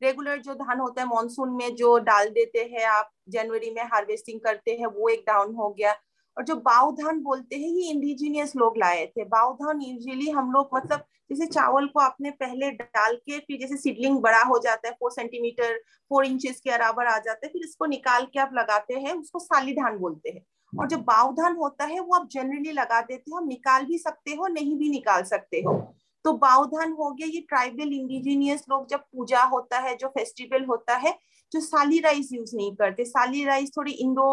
[0.02, 4.40] रेगुलर जो धान होता है मानसून में जो डाल देते हैं आप जनवरी में हार्वेस्टिंग
[4.40, 5.96] करते हैं, वो एक डाउन हो गया।
[6.38, 10.52] और जो बाव धान बोलते हैं, ये इंडिजीनियस लोग लाए थे। बाव धान यूजली हम
[10.52, 14.88] लोग मतलब जैसे चावल को आपने पहले डाल के, फिर जैसे सीडलिंग बड़ा हो जाता
[14.88, 15.78] है फोर सेंटीमीटर
[16.10, 19.40] फोर इंचेस के बराबर आ जाता है, फिर इसको निकाल के आप लगाते हैं, उसको
[19.40, 20.46] साली धान बोलते हैं।
[20.80, 24.32] और जो बाव धान होता है, वो आप जनरली लगा देते हो निकाल भी सकते
[24.32, 25.96] हो, नहीं भी निकाल सकते हो।
[26.26, 30.96] तो बाउधान हो गया ये ट्राइबल इंडिजीनियस लोग जब पूजा होता है, जो फेस्टिवल होता
[30.98, 31.18] है,
[31.52, 34.30] जो साली राइस यूज़ नहीं करते। साली राइस थोड़ी इंडो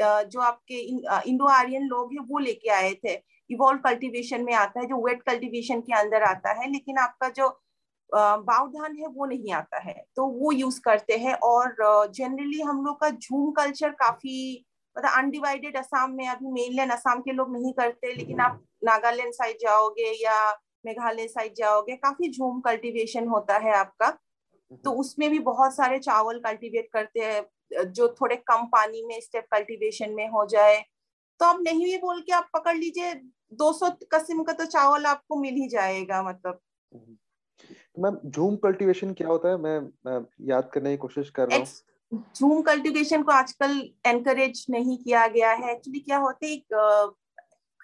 [0.00, 0.80] जो आपके
[1.30, 3.14] इंडो आर्यन लोग हैं, वो लेके आए थे।
[3.50, 7.48] इवॉल्व कल्टीवेशन में आता है, जो वेट कल्टीवेशन के अंदर आता है, लेकिन आपका जो
[8.12, 11.76] बावधान है, वो नहीं आता है। तो वो यूज़ करते हैं और
[12.14, 14.66] जनरली हम लोग का झूम कल्चर काफ़ी
[14.96, 19.56] मतलब अनडिवाइडेड असम में, अभी मेनलैंड असम के लोग नहीं करते, लेकिन आप नागालैंड साइड
[19.60, 20.50] जाओगे या
[20.84, 24.10] मेघालय साइड जाओगे काफ़ी झूम कल्टीवेशन होता है आपका।
[24.84, 29.46] तो उसमें भी बहुत सारे चावल कल्टीवेट करते हैं जो थोड़े कम पानी में स्टेप
[29.52, 30.80] कल्टीवेशन में हो जाए।
[31.40, 33.14] तो अब नहीं भी बोल के आप पकड़ लीजिए
[33.52, 36.60] 200 किस्म का तो चावल आपको मिल ही जाएगा मतलब।
[36.92, 39.56] तो मैम झूम कल्टीवेशन क्या होता है?
[39.56, 44.96] मैं, मैं याद करने की कोशिश कर रहा हूँ। झूम कल्टीवेशन को आजकल एनकरेज नहीं
[44.98, 46.74] किया गया है। एक्चुअली क्या होते एक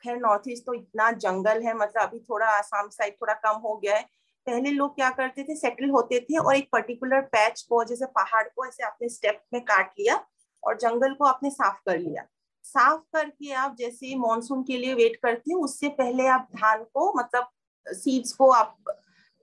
[0.06, 3.76] खैर नॉर्थ ईस्ट तो इतना जंगल है मतलब अभी थोड़ा आसाम साइड थोड़ा कम हो
[3.76, 4.02] गया है।
[4.46, 8.42] पहले लोग क्या करते थे सेटल होते थे और एक पर्टिकुलर पैच को, जैसे पहाड़
[8.46, 10.24] को ऐसे अपने स्टेप में काट लिया
[10.62, 12.24] और जंगल को आपने साफ़ कर लिया।
[12.64, 17.12] साफ़ करके आप जैसे मानसून के लिए वेट करते हैं, उससे पहले आप धान को
[17.18, 17.48] मतलब
[17.86, 18.76] सीड्स को आप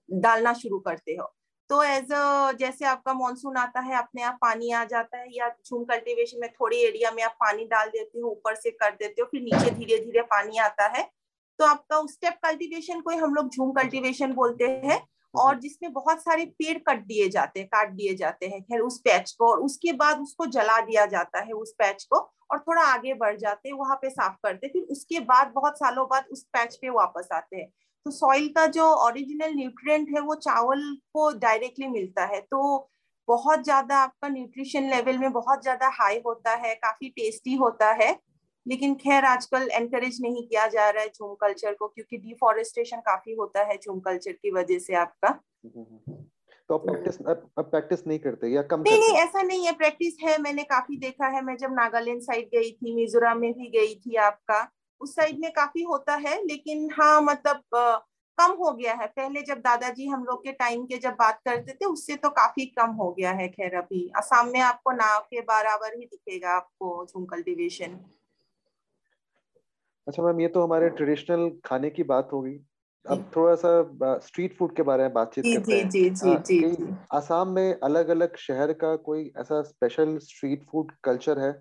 [0.10, 1.32] डालना शुरू करते हो।
[1.74, 5.48] तो एज अ जैसे आपका मानसून आता है, अपने आप पानी आ जाता है या
[5.66, 9.22] झूम कल्टीवेशन में थोड़ी एरिया में आप पानी डाल देते हो, ऊपर से कर देते
[9.22, 11.04] हो, फिर नीचे धीरे धीरे पानी आता है
[11.60, 15.02] तो आपका स्टेप कल्टीवेशन को हम लोग झूम कल्टीवेशन बोलते हैं
[15.34, 19.00] और जिसमें बहुत सारे पेड़ कट दिए जाते हैं, काट दिए जाते हैं, खैर उस
[19.00, 22.18] पैच को और उसके बाद उसको जला दिया जाता है उस पैच को
[22.52, 26.06] और थोड़ा आगे बढ़ जाते हैं, वहाँ पे साफ़ करते फिर उसके बाद, बहुत सालों
[26.08, 27.72] बाद उस पैच पे वापस आते हैं।
[28.06, 30.82] तो सॉइल का जो ओरिजिनल न्यूट्रिएंट है वो चावल
[31.14, 32.90] को डायरेक्टली मिलता है। तो
[33.28, 38.12] बहुत ज़्यादा आपका न्यूट्रिशन लेवल में बहुत ज़्यादा हाई होता है काफ़ी टेस्टी होता है।
[38.66, 43.34] लेकिन खैर आजकल एनकरेज नहीं किया जा रहा है झूम कल्चर को क्योंकि डिफॉरेस्टेशन काफ़ी
[43.36, 45.30] होता है झूम कल्चर की वजह से आपका।
[46.70, 50.38] तो प्रैक्टिस अब प्रैक्टिस नहीं करते या कम नहीं नहीं ऐसा नहीं है। प्रैक्टिस है
[50.42, 54.16] मैंने काफ़ी देखा है। मैं जब नागालैंड साइड गई थी मिजोरम में भी गई थी
[54.16, 54.62] आपका।
[55.04, 57.62] उस साइड में काफ़ी होता है लेकिन हाँ मतलब
[58.38, 61.74] कम हो गया है। पहले जब दादाजी हम लोग के टाइम के जब बात करते
[61.74, 65.42] थे उससे तो काफ़ी कम हो गया है खैर अभी। असम में आपको नाव के
[65.42, 68.00] बराबर ही दिखेगा आपको झूम कल्टिवेशन
[70.08, 72.60] अच्छा मैम ये तो हमारे ट्रेडिशनल खाने की बात होगी
[73.06, 76.96] अब थोड़ा सा स्ट्रीट फ़ूड के बारे में बातचीत करते हैं। जी जी जी जी।
[77.14, 81.52] आसाम में अलग अलग शहर का कोई ऐसा स्पेशल स्ट्रीट फ़ूड कल्चर है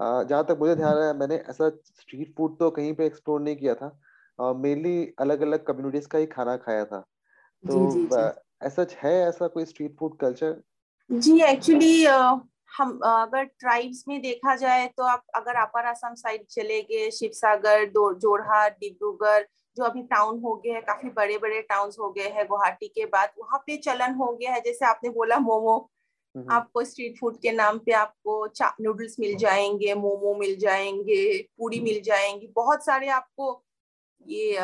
[0.00, 3.74] जहाँ तक मुझे ध्यान है मैंने ऐसा स्ट्रीट फ़ूड तो कहीं पे एक्सप्लोर नहीं किया
[3.74, 7.00] था। मेनली अलग अलग कम्युनिटीज का ही खाना खाया था।
[7.64, 8.22] तो जी, जी,
[8.66, 10.62] ऐसा है ऐसा कोई स्ट्रीट फ़ूड कल्चर
[11.10, 12.04] जी एक्चुअली
[12.78, 17.30] हम अगर ट्राइब्स में देखा जाए तो आप अगर अपर असम साइड चले गए शिव
[17.32, 17.84] सागर
[18.18, 19.42] जोरहाट डिब्रूगढ़
[19.76, 23.04] जो अभी टाउन हो गए हैं काफ़ी बड़े बड़े टाउन हो गए हैं गुवाहाटी के
[23.06, 25.90] बाद वहाँ पे चलन हो गया है जैसे आपने बोला मोमो।
[26.50, 28.46] आपको स्ट्रीट फ़ूड के नाम पे आपको
[28.80, 33.64] नूडल्स मिल जाएँगे मोमो मिल जाएँगे पूरी मिल जाएँगी बहुत सारे आपको
[34.26, 34.58] ये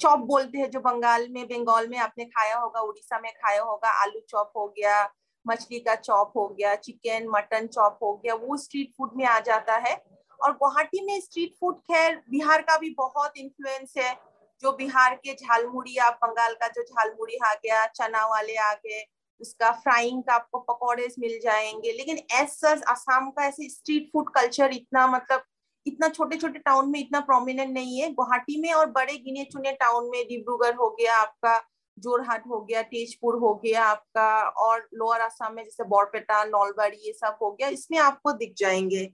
[0.00, 3.88] चॉप बोलते हैं जो बंगाल में बंगाल में आपने खाया होगा उड़ीसा में खाया होगा
[3.88, 5.12] आलू चॉप हो गया
[5.46, 9.40] मछली का चॉप हो गया चिकन मटन चॉप हो गया वो स्ट्रीट फ़ूड में आ
[9.40, 10.04] जाता है।
[10.42, 14.14] और गुवाहाटी में स्ट्रीट फ़ूड खैर बिहार का भी बहुत इन्फ्लुएंस है
[14.60, 19.04] जो बिहार के झालमुड़ी आप बंगाल का जो झालमुड़ी आ गया चना वाले आ गए
[19.40, 24.72] उसका फ्राइंग का आपको पकौड़े मिल जाएँगे। लेकिन ऐसा आसाम का ऐसे स्ट्रीट फ़ूड कल्चर
[24.72, 25.42] इतना मतलब
[25.86, 29.72] इतना छोटे छोटे टाउन में इतना प्रोमिनेंट नहीं है। गुवाहाटी में और बड़े गिने चुने
[29.72, 31.58] टाउन में डिब्रूगढ़ हो गया आपका
[31.96, 34.28] जोरहाट हो गया तेजपुर हो गया आपका
[34.64, 39.04] और लोअर आसाम में जैसे बोरपेटा नौलबाड़ी ये सब हो गया। इसमें आपको दिख जाएँगे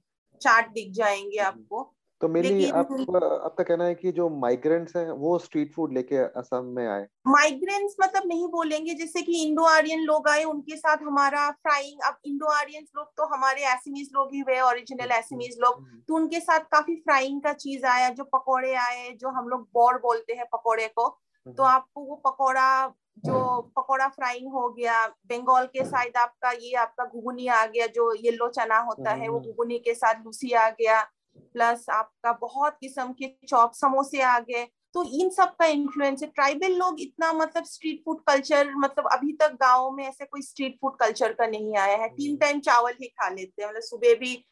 [0.42, 1.93] चाट दिख जाएँगे आपको।
[2.24, 6.70] तो मेनली आपका आपका कहना है कि जो माइग्रेंट्स हैं वो स्ट्रीट फ़ूड लेके असम
[6.76, 11.50] में आए माइग्रेंट्स मतलब नहीं बोलेंगे जैसे कि इंडो आर्यन लोग आए उनके साथ हमारा
[11.50, 16.00] फ्राइंग अब इंडो आर्यन लोग तो हमारे एसमीज लोग ही हुए ओरिजिनल एसमीज लोग हम्म।
[16.08, 19.98] तो उनके साथ काफ़ी फ्राइंग का चीज़ आया जो पकौड़े आए जो हम लोग बोर
[20.00, 21.08] बोलते हैं पकौड़े को
[21.46, 22.70] तो हम्म। आपको वो पकौड़ा
[23.18, 23.40] जो
[23.76, 28.48] पकौड़ा फ्राइंग हो गया बंगाल के साइड आपका ये आपका घुगुनी आ गया जो येलो
[28.52, 31.04] चना होता है वो हम्म। घुगुनी के साथ लूसी आ गया
[31.36, 34.64] प्लस आपका बहुत किस्म के चॉप समोसे आ गए।
[34.94, 39.32] तो इन सब का इन्फ्लुएंस है। ट्राइबल लोग इतना मतलब स्ट्रीट फ़ूड कल्चर मतलब अभी
[39.32, 42.92] तक गाँव में ऐसे कोई स्ट्रीट फ़ूड कल्चर का नहीं आया है। तीन टाइम चावल
[42.92, 44.44] ही खा लेते हैं। मतलब सुबह भी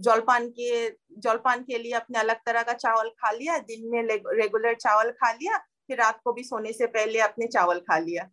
[0.00, 4.74] जलपान के जलपान के लिए अपने अलग तरह का चावल खा लिया दिन में रेगुलर
[4.74, 8.24] चावल खा लिया फिर रात को भी सोने से पहले अपने चावल खा लिया।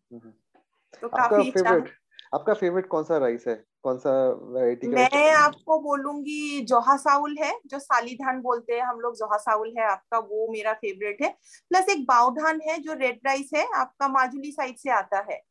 [1.02, 1.94] तो काफ़ी फेवरेट
[2.34, 3.56] आपका फेवरेट कौन सा राइस है?
[3.86, 4.12] कौन सा
[4.52, 9.38] वैरायटी मैं आपको बोलूँगी जोहा साउल है जो साली धान बोलते हैं हम लोग जोहा
[9.40, 11.30] साउल है आपका वो मेरा फेवरेट है।
[11.72, 15.42] प्लस एक बाउधान है जो रेड राइस है आपका माजुली साइड से आता है।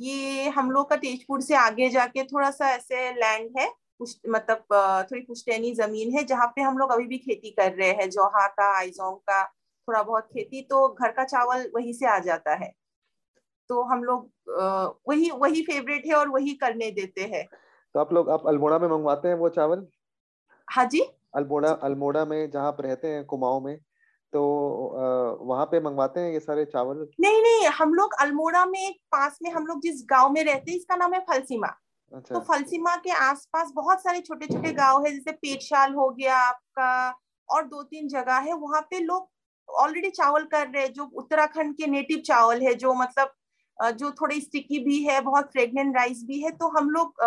[0.00, 3.68] ये हम लोग का तेजपुर से आगे जाके थोड़ा सा ऐसे लैंड है
[4.28, 4.64] मतलब
[5.10, 8.46] थोड़ी पुश्तैनी ज़मीन है जहाँ पे हम लोग अभी भी खेती कर रहे हैं जोहा
[8.48, 12.72] का आइजोंग का थोड़ा बहुत खेती तो घर का चावल वहीं से आ जाता है।
[13.70, 14.30] तो हम लोग
[15.08, 17.46] वही वही फेवरेट है और वही करने देते हैं।
[17.94, 19.86] तो आप लोग आप अल्मोड़ा में मंगवाते हैं वो चावल?
[20.68, 21.00] हाँ जी।
[21.36, 23.76] अल्मोड़ा अल्मोड़ा में जहाँ आप रहते हैं कुमाऊं में
[24.32, 24.40] तो
[25.42, 27.06] वहाँ पे मंगवाते हैं ये सारे चावल?
[27.20, 30.78] नहीं नहीं हम लोग अल्मोड़ा में पास में हम लोग जिस गाँव में रहते हैं
[30.78, 31.68] इसका नाम है फलसीमा।
[32.12, 36.36] अच्छा। तो फलसीमा के आसपास बहुत सारे छोटे छोटे गाँव है जैसे पेटशाल हो गया
[36.38, 37.08] आपका
[37.48, 39.28] और दो तीन जगह है वहाँ पे लोग
[39.68, 43.34] ऑलरेडी चावल कर रहे हैं जो उत्तराखंड के नेटिव चावल है जो मतलब
[43.96, 47.22] जो थोड़ी स्टिकी भी है बहुत फ्रेगनेंट राइस भी है तो हम लोग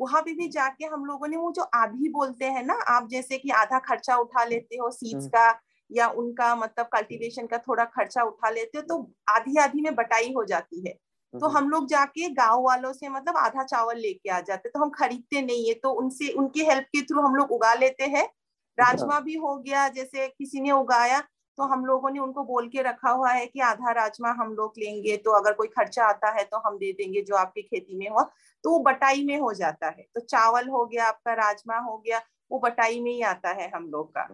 [0.00, 3.38] वहाँ पे भी जाके हम लोगों ने वो जो आधी बोलते हैं ना आप जैसे
[3.38, 7.84] कि आधा खर्चा उठा लेते हो सीड्स हम्म। का या उनका मतलब कल्टीवेशन का थोड़ा
[7.90, 8.98] खर्चा उठा लेते हो तो
[9.28, 10.92] आधी आधी में बटाई हो जाती है
[11.34, 14.80] तो हम्म। हम लोग जाके गाँव वालों से मतलब आधा चावल लेके आ जाते तो
[14.80, 18.24] हम खरीदते नहीं है तो उनसे उनकी हेल्प के थ्रू हम लोग उगा लेते हैं
[18.24, 21.22] अच्छा। राजमा भी हो गया जैसे किसी ने उगाया
[21.60, 24.78] तो हम लोगों ने उनको बोल के रखा हुआ है कि आधा राजमा हम लोग
[24.78, 28.08] लेंगे तो अगर कोई खर्चा आता है तो हम दे देंगे जो आपकी खेती में
[28.08, 28.22] हुआ
[28.64, 32.20] तो वो बटाई में हो जाता है। तो चावल हो गया आपका राजमा हो गया
[32.50, 34.26] वो बटाई में ही आता है हम लोग का।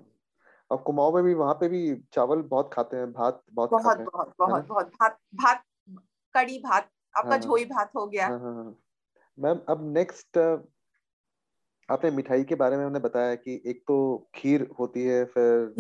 [0.70, 4.04] और कुमाऊं में भी वहाँ पे भी चावल बहुत खाते हैं भात बहुत बहुत खाते
[4.04, 5.64] बहुत हैं, बहुत बहुत भात भात
[6.34, 8.76] कड़ी भात आपका हाँ, झोई भात हो गया। हाँ, हाँ,
[9.38, 10.38] मैम अब नेक्स्ट
[11.88, 13.96] आपने मिठाई के बारे में हमने बताया कि एक तो
[14.34, 15.74] खीर होती है फिर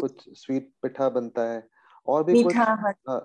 [0.00, 1.66] कुछ स्वीट पिठा बनता है
[2.08, 2.56] और भी कुछ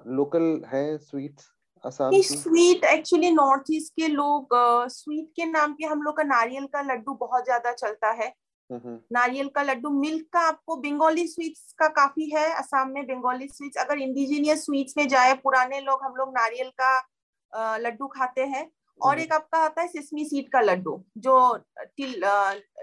[0.09, 1.49] लोकल है sweets
[1.83, 4.55] Assam sweet actually north east के लोग
[4.91, 8.33] स्वीट के नाम पे हम लोग का नारियल का लड्डू बहुत ज़्यादा चलता है।
[9.13, 13.77] नारियल का लड्डू मिल्क का आपको बंगाली स्वीट्स का काफ़ी है असम में बंगाली स्वीट्स
[13.77, 18.69] अगर इंडिजीनियस स्वीट्स में जाए पुराने लोग हम लोग नारियल का लड्डू खाते हैं।
[19.01, 21.35] और एक आपका आता है सिसमी सीड का लड्डू जो
[21.97, 22.21] तिल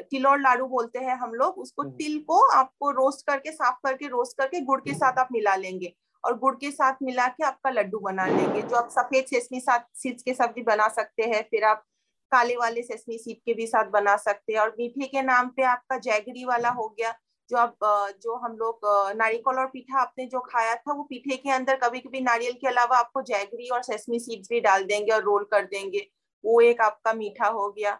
[0.02, 4.36] तिलोर लाडू बोलते हैं हम लोग उसको तिल को आपको रोस्ट करके साफ़ करके रोस्ट
[4.38, 5.94] करके गुड़ के साथ आप मिला लेंगे।
[6.24, 9.80] और गुड़ के साथ मिला के आपका लड्डू बना लेंगे जो आप सफ़ेद सेसमी साथ
[9.94, 11.84] सीड्स के सब्ज़ी बना सकते हैं फिर आप
[12.32, 15.62] काले वाले सेसमी सीड के भी साथ बना सकते हैं। और मीठे के नाम पे
[15.64, 17.14] आपका जैगरी वाला हो गया
[17.50, 17.78] जो आप
[18.22, 18.80] जो हम लोग
[19.16, 22.68] नारिकल और पीठा आपने जो खाया था, वो पीठे के अंदर कभी कभी नारियल के
[22.68, 26.06] अलावा आपको जैगरी और सेसमी सीड्स भी डाल देंगे और रोल कर देंगे।
[26.44, 27.98] वो एक आपका मीठा हो गया।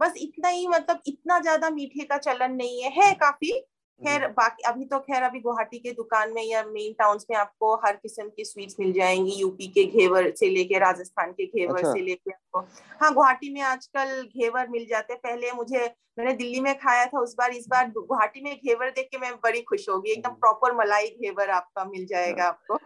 [0.00, 3.52] बस इतना ही मतलब इतना ज़्यादा मीठे का चलन नहीं है। है काफ़ी
[4.00, 7.36] खैर हम्म। बाकी अभी तो खैर अभी गुवाहाटी के दुकान में या मेन टाउन्स में
[7.36, 11.78] आपको हर किस्म की स्वीट्स मिल जाएँगी यूपी के घेवर से लेके राजस्थान के घेवर
[11.78, 12.60] अच्छा। से लेके आपको
[13.00, 15.84] हाँ गुवाहाटी में आजकल घेवर मिल जाते पहले मुझे
[16.18, 19.34] मैंने दिल्ली में खाया था उस बार इस बार गुवाहाटी में घेवर देख के मैं
[19.44, 22.78] बड़ी खुश होगी एकदम प्रॉपर हम्म। मलाई घेवर आपका मिल जाएगा हाँ। आपको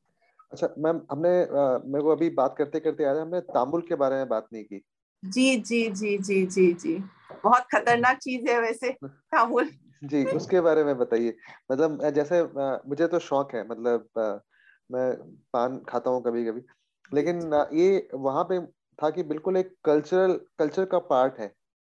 [0.52, 4.16] अच्छा मैम हमने मेरे को अभी बात करते करते आ रहा हमने तामुल के बारे
[4.16, 4.82] में बात नहीं की
[5.22, 6.94] जी जी जी जी जी जी
[7.44, 9.70] बहुत खतरनाक चीज़ है वैसे तामुल
[10.02, 11.36] जी उसके बारे में बताइए।
[11.72, 12.42] मतलब जैसे
[12.88, 14.08] मुझे तो शौक है मतलब
[14.90, 15.12] मैं
[15.52, 16.62] पान खाता हूँ कभी कभी
[17.12, 17.38] लेकिन
[17.72, 18.60] ये वहाँ पे
[18.98, 21.48] था कि बिल्कुल एक कल्चरल कल्चर का पार्ट है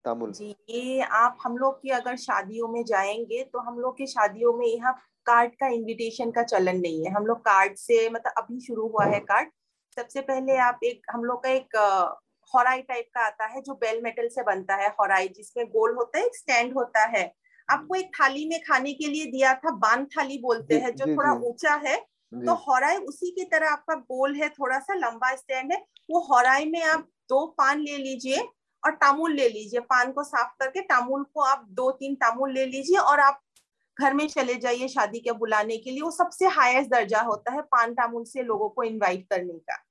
[0.04, 4.06] तामुल। जी ये आप हम लोग की अगर शादियों में जाएँगे तो हम लोग की
[4.06, 4.92] शादियों में यहाँ
[5.26, 9.04] कार्ड का इनविटेशन का चलन नहीं है। हम लोग कार्ड से मतलब अभी शुरू हुआ
[9.04, 9.50] है कार्ड।
[9.96, 11.76] सबसे पहले आप एक हम लोग का एक
[12.54, 16.18] हॉराई टाइप का आता है जो बेल मेटल से बनता है हॉराई जिसमें गोल होता
[16.18, 17.24] है एक स्टैंड होता है।
[17.70, 21.32] आपको एक थाली में खाने के लिए दिया था बान थाली बोलते हैं जो थोड़ा
[21.32, 21.96] ऊँचा है
[22.32, 26.64] तो हॉराई उसी की तरह आपका गोल है थोड़ा सा लंबा स्टैंड है वो हॉराई
[26.64, 28.48] में आप दो पान ले लीजिए
[28.84, 32.66] और टामुल ले लीजिए पान को साफ़ करके तामूल को आप दो तीन तामूल ले
[32.66, 33.40] लीजिए और आप
[34.00, 37.62] घर में चले जाइए शादी के बुलाने के लिए वो सबसे हाईएस्ट दर्जा होता है
[37.62, 39.84] पान तामूल से लोगों को इनवाइट करने का।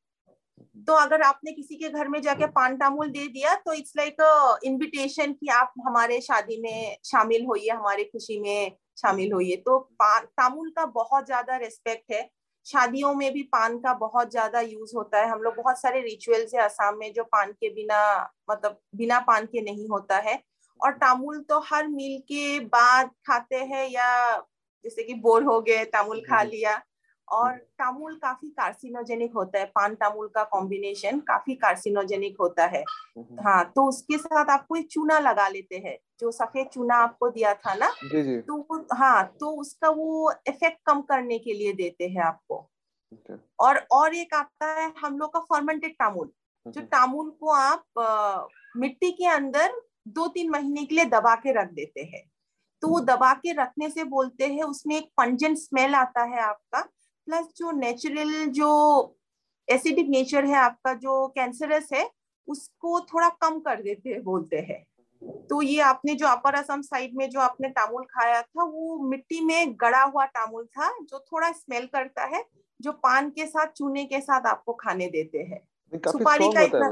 [0.77, 4.59] तो अगर आपने किसी के घर में जाके पान टामुल दे दिया तो इट्स लाइक
[4.65, 10.25] इनविटेशन कि आप हमारे शादी में शामिल होइए हमारे खुशी में शामिल होइए। तो पान
[10.37, 12.29] तामुल का बहुत ज़्यादा रिस्पेक्ट है।
[12.67, 16.53] शादियों में भी पान का बहुत ज़्यादा यूज़ होता है। हम लोग बहुत सारे रिचुअल्स
[16.55, 18.01] है असम में जो पान के बिना
[18.51, 20.39] मतलब बिना पान के नहीं होता है।
[20.79, 24.37] और तामुल तो हर मील के बाद खाते हैं या
[24.85, 26.81] जैसे कि बोर हो गए तामुल खा लिया।
[27.31, 32.83] और तामुल काफ़ी कार्सिनोजेनिक होता है पान तामुल का कॉम्बिनेशन काफ़ी कार्सिनोजेनिक होता है।
[33.39, 37.53] हाँ तो उसके साथ आपको एक चूना लगा लेते हैं जो सफ़ेद चूना आपको दिया
[37.53, 42.07] था ना जी जी। तो हाँ तो उसका वो इफ़ेक्ट कम करने के लिए देते
[42.07, 42.67] हैं आपको।
[43.59, 46.31] और और एक आता है हम लोग का फॉर्मेंटेड तामुल
[46.65, 48.45] जो तामुल को आप आ,
[48.77, 52.23] मिट्टी के अंदर दो तीन महीने के लिए दबा के रख देते हैं।
[52.83, 56.81] तो वो दबा के रखने से बोलते हैं उसमें एक पंजेंट स्मेल आता है आपका
[57.25, 59.17] प्लस जो नेचुरल जो
[59.67, 62.09] एसिडिक नेचर है आपका जो कैंसरस है
[62.47, 64.83] उसको थोड़ा कम कर देते हैं बोलते हैं।
[65.47, 69.41] तो ये आपने जो अपर असम साइड में जो आपने टामुल खाया था वो मिट्टी
[69.41, 72.43] में गड़ा हुआ टामुल था जो थोड़ा स्मेल करता है
[72.79, 75.61] जो पान के साथ चूने के साथ आपको खाने देते हैं।
[76.11, 76.89] सुपारी का इतना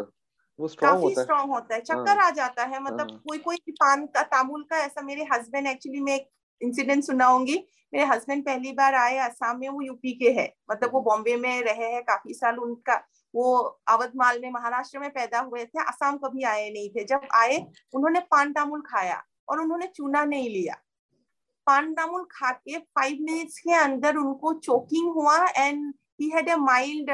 [0.82, 4.22] काफ़ी स्ट्रॉन्ग होता है चक्कर हाँ, आ जाता है मतलब हाँ, कोई कोई पान का
[4.24, 6.30] तामुल का ऐसा मेरे हस्बैंड एक्चुअली में एक
[6.62, 7.56] इंसिडेंट सुनाऊँगी
[7.94, 11.62] मेरे हस्बैंड पहली बार आए, आसाम में, वो यूपी के है। मतलब वो बॉम्बे में
[11.62, 12.96] रहे हैं काफ़ी साल उनका।
[13.36, 13.56] वो
[13.88, 17.58] अवधमाल में, महाराष्ट्र में पैदा हुए थे, आसाम कभी आए नहीं थे। जब आए,
[17.94, 20.76] उन्होंने पान तामुल खाया और उन्होंने चूना नहीं लिया।
[21.68, 26.56] पान तामुल खा के फाइव मिनट्स के अंदर उनको चोकिंग हुआ and he had a
[26.56, 27.12] mild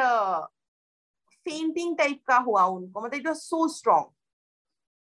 [1.46, 4.06] fainting type का हुआ उनको। मतलब इट वाज सो स्ट्रॉन्ग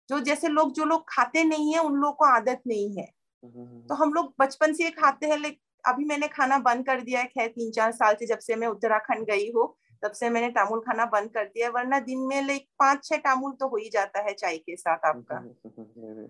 [0.08, 3.94] जो जैसे लोग, जो लोग खाते नहीं है, उन लोगों को आदत नहीं है। तो
[3.94, 7.48] हम लोग बचपन से खाते हैं लेकिन अभी मैंने खाना बंद कर दिया है खैर
[7.48, 9.74] तीन चार साल से जब से मैं उत्तराखंड गई हूँ
[10.04, 13.52] तब से मैंने टामुल खाना बंद कर दिया वरना दिन में लाइक पाँच छह टामुल
[13.52, 15.36] तो हो ही जाता है चाय के साथ आपका।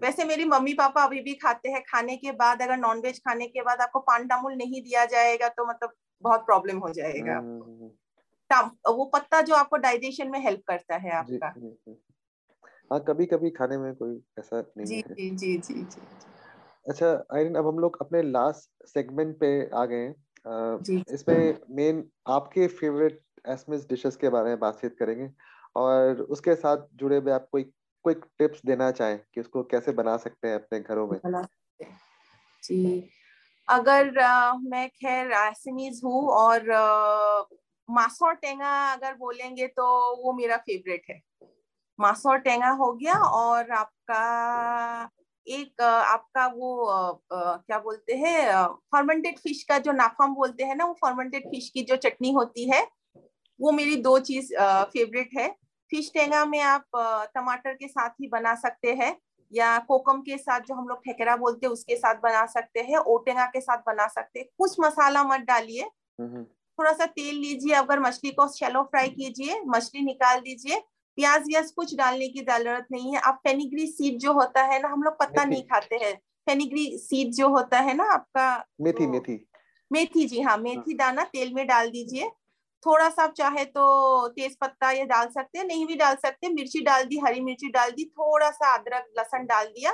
[0.03, 3.63] वैसे मेरी मम्मी पापा अभी भी खाते हैं खाने के बाद अगर नॉनवेज खाने के
[3.63, 5.93] बाद आपको पान टामुल नहीं दिया जाएगा तो मतलब
[6.23, 7.37] बहुत प्रॉब्लम हो जाएगा
[8.51, 11.55] आपको वो पत्ता जो आपको डाइजेशन में हेल्प करता है आपका
[12.93, 16.01] हाँ कभी कभी खाने में कोई ऐसा नहीं जी, है जी जी जी जी
[16.89, 20.15] अच्छा आयरन अब हम लोग अपने लास्ट सेगमेंट पे आ गए हैं।
[21.15, 25.31] इसमें मेन आपके फेवरेट एसमिस डिशेस के बारे में बातचीत करेंगे
[25.77, 30.17] और उसके साथ जुड़े हुए आप कोई क्विक टिप्स देना चाहें कि उसको कैसे बना
[30.17, 31.19] सकते हैं अपने घरों में?
[32.63, 33.11] जी।
[33.69, 36.61] अगर आ, मैं खैर एसमीज हूँ और
[37.91, 39.85] मासौर टेंगा अगर बोलेंगे तो
[40.25, 41.23] वो मेरा फेवरेट है।
[42.01, 45.11] मासौर टेंगा हो गया और आपका
[45.47, 46.71] एक आपका वो
[47.27, 51.83] क्या बोलते हैं फर्मेंटेड फ़िश का जो नाफाम बोलते हैं ना वो फर्मेंटेड फ़िश की
[51.83, 52.87] जो चटनी होती है
[53.61, 54.53] वो मेरी दो चीज़
[54.93, 55.49] फेवरेट है।
[55.91, 56.85] फ़िश टेंगा में आप
[57.35, 59.17] टमाटर के साथ ही बना सकते हैं
[59.53, 62.99] या कोकम के साथ जो हम लोग ठेकरा बोलते हैं उसके साथ बना सकते हैं
[63.07, 65.89] ओटेंगा के साथ बना सकते हैं। कुछ मसाला मत डालिए।
[66.79, 70.83] थोड़ा सा तेल लीजिए अगर मछली को शेलो फ्राई कीजिए मछली निकाल दीजिए
[71.19, 74.89] प्याज व्याज कुछ डालने की ज़रूरत नहीं है। आप फेनिग्री सीड जो होता है ना
[74.89, 76.15] हम लोग पत्ता नहीं खाते हैं।
[76.47, 79.39] फेनिग्री सीड जो होता है ना आपका मेथी तो, मेथी।
[79.91, 82.31] मेथी जी हाँ मेथी दाना तेल में डाल दीजिए।
[82.83, 86.49] थोड़ा सा आप चाहे तो तेज पत्ता ये डाल सकते हैं नहीं भी डाल सकते।
[86.49, 89.93] मिर्ची डाल दी हरी मिर्ची डाल दी थोड़ा सा अदरक लहसन डाल दिया।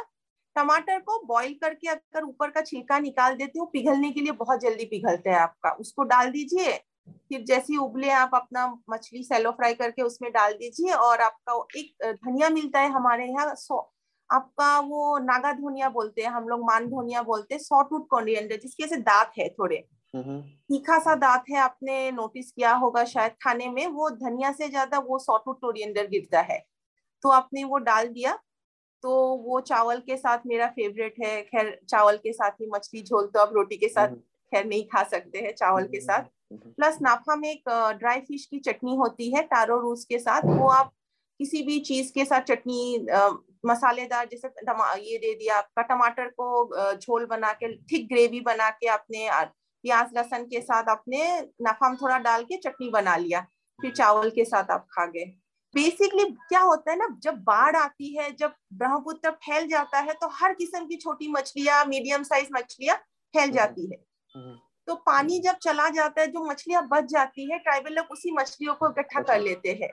[0.57, 4.61] टमाटर को बॉईल करके अगर ऊपर का छिलका निकाल देते हो पिघलने के लिए बहुत
[4.61, 6.73] जल्दी पिघलते हैं आपका। उसको डाल दीजिए।
[7.29, 12.13] फिर जैसे उबले आप अपना मछली सेलो फ्राई करके उसमें डाल दीजिए और आपका एक
[12.25, 13.79] धनिया मिलता है हमारे यहाँ सो
[14.31, 18.85] आपका वो नागा धोनिया बोलते हैं हम लोग मान धोनिया बोलते हैं सॉटूट कॉन्डियंडर जिसके
[18.85, 19.77] ऐसे दांत है थोड़े।
[20.15, 24.99] तीखा सा दांत है आपने नोटिस किया होगा शायद खाने में वो धनिया से ज़्यादा
[25.01, 26.59] वो सॉटूट कोरिएंडर गिरता है।
[27.25, 28.39] तो आपने वो डाल दिया
[29.05, 29.11] तो
[29.43, 33.41] वो चावल के साथ मेरा फेवरेट है। खैर चावल के साथ ही मछली झोल तो
[33.41, 34.15] आप रोटी के साथ
[34.53, 37.69] खैर नहीं खा सकते हैं चावल के साथ। प्लस नाफा में एक
[37.99, 40.93] ड्राई फ़िश की चटनी होती है टारो रूस के साथ। वो आप
[41.41, 43.07] किसी भी चीज़ के साथ चटनी
[43.67, 48.87] मसालेदार जैसे ये दे दिया आपका टमाटर को झोल बना के थिक ग्रेवी बना के
[48.89, 49.29] आपने
[49.85, 51.21] प्याज लहसन के साथ आपने
[51.63, 53.41] नफाम थोड़ा डाल के चटनी बना लिया
[53.79, 55.25] फिर चावल के साथ आप खा गए।
[55.75, 60.29] बेसिकली क्या होता है ना जब बाढ़ आती है जब ब्रह्मपुत्र फैल जाता है तो
[60.35, 62.97] हर किस्म की छोटी मछलियाँ मीडियम साइज़ मछलियाँ
[63.35, 63.99] फैल जाती है।
[64.89, 68.75] तो पानी जब चला जाता है, जो मछलियाँ बच जाती है ट्राइबल लोग उसी मछलियों
[68.75, 69.93] को इकट्ठा कर लेते हैं।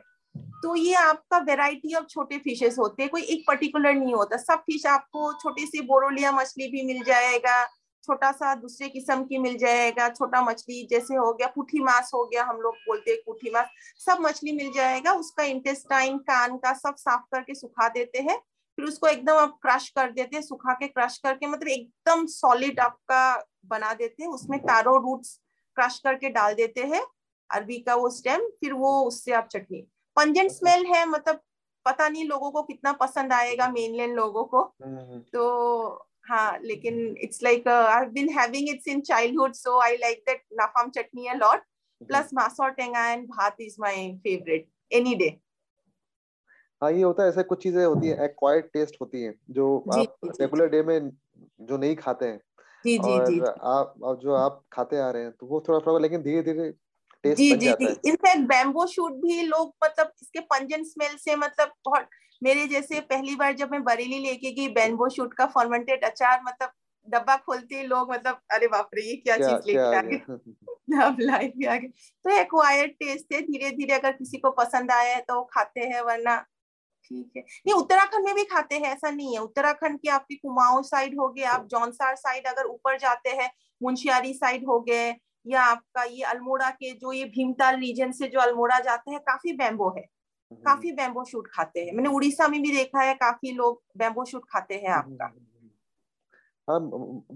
[0.63, 4.59] तो ये आपका वेराइटी ऑफ़ छोटे फिशेस होते हैं, कोई एक पर्टिकुलर नहीं होता। सब
[4.59, 7.65] फ़िश आपको छोटी सी बोरोलिया मछली भी मिल जाएगा
[8.03, 12.25] छोटा सा दूसरे किस्म की मिल जाएगा, छोटा मछली जैसे हो गया, पुठी मास हो
[12.25, 13.67] गया, हम लोग बोलते हैं पुठी मास,
[14.05, 18.39] सब मछली मिल जाएगा, उसका इंटेस्टाइन कान का सब साफ़ करके सुखा देते हैं।
[18.77, 22.79] फिर उसको एकदम आप क्रश कर देते हैं सुखा के क्रश करके मतलब एकदम सॉलिड
[22.79, 23.23] आपका
[23.67, 25.39] बना देते हैं। उसमें टारो रूट्स
[25.77, 27.05] क्रश करके डाल देते हैं
[27.49, 29.81] अरबी का वो स्टेम फिर वो उससे आप चटनी।
[30.17, 31.39] पंजेंट स्मेल है मतलब
[31.85, 37.43] पता नहीं लोगों को कितना पसंद आएगा मेनलैंड लोगों को। हम्म। तो हाँ लेकिन it's
[37.43, 41.63] like I been having its in childhood so I like that Naphaam chutney a lot
[42.01, 45.29] plus masor tenga and bhat is my favourite any day
[46.81, 50.17] हाँ ये होता है ऐसे कुछ चीज़ें होती है एक्वायर्ड टेस्ट होती है जो आप
[50.41, 51.09] रेगुलर डे में
[51.61, 52.39] जो नहीं खाते हैं
[52.85, 55.99] जी जी और जी आप जो आप खाते आ रहे हैं तो वो थोड़ा थोड़ा
[55.99, 56.69] लेकिन धीरे धीरे
[57.23, 61.71] टेस्ट जी जी। जी इनफैक्ट बैम्बो शूट भी लोग मतलब इसके पंजन स्मेल से मतलब
[61.85, 62.09] बहुत
[62.41, 66.71] मेरे जैसे पहली बार जब मैं बरेली लेके गई बैम्बो शूट का फॉर्मेंटेड अचार मतलब
[67.07, 71.01] डब्बा खोलते ही लोग मतलब अरे बाप रे ये क्या, क्या चीज़ लेके आ गए
[71.05, 71.87] अब लाइफ आ गए
[72.25, 75.81] तो एक्वायर्ड टेस्ट है धीरे धीरे अगर किसी को पसंद आया है तो वो खाते
[75.83, 76.43] हैं वरना
[77.09, 80.81] ठीक है। नहीं उत्तराखंड में भी खाते हैं ऐसा नहीं है। उत्तराखंड की आपकी कुमाऊं
[80.81, 83.51] साइड हो गए आप जौनसार साइड अगर ऊपर जाते हैं
[83.81, 85.15] मुंशियारी साइड हो गए
[85.47, 89.53] या आपका ये अल्मोड़ा के जो ये भीमताल रीजन से जो अल्मोड़ा जाते हैं काफ़ी
[89.53, 90.03] बैम्बो है।
[90.51, 94.25] हम्म। काफ़ी बैम्बो शूट खाते हैं। मैंने उड़ीसा में भी देखा है काफ़ी लोग बैम्बो
[94.25, 95.69] शूट खाते हैं हम्म, आपका। हम्म,
[96.67, 96.79] हाँ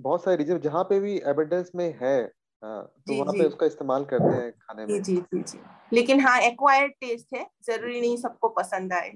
[0.02, 2.32] बहुत सारे रीजन जहाँ पे भी एविडेंस में है
[2.64, 5.60] हाँ, तो वहाँ पे उसका इस्तेमाल करते हैं खाने में। जी जी जी।
[5.94, 9.10] लेकिन हाँ एक्वायर्ड टेस्ट है ज़रूरी नहीं सबको पसंद आए।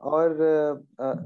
[0.00, 0.36] और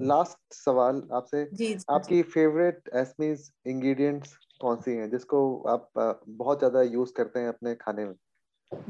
[0.02, 1.42] लास्ट uh, सवाल आपसे
[1.90, 7.48] आपकी फेवरेट एसमीज इंग्रेडिएंट्स कौन सी हैं जिसको आप uh, बहुत ज़्यादा यूज़ करते हैं
[7.48, 8.14] अपने खाने में?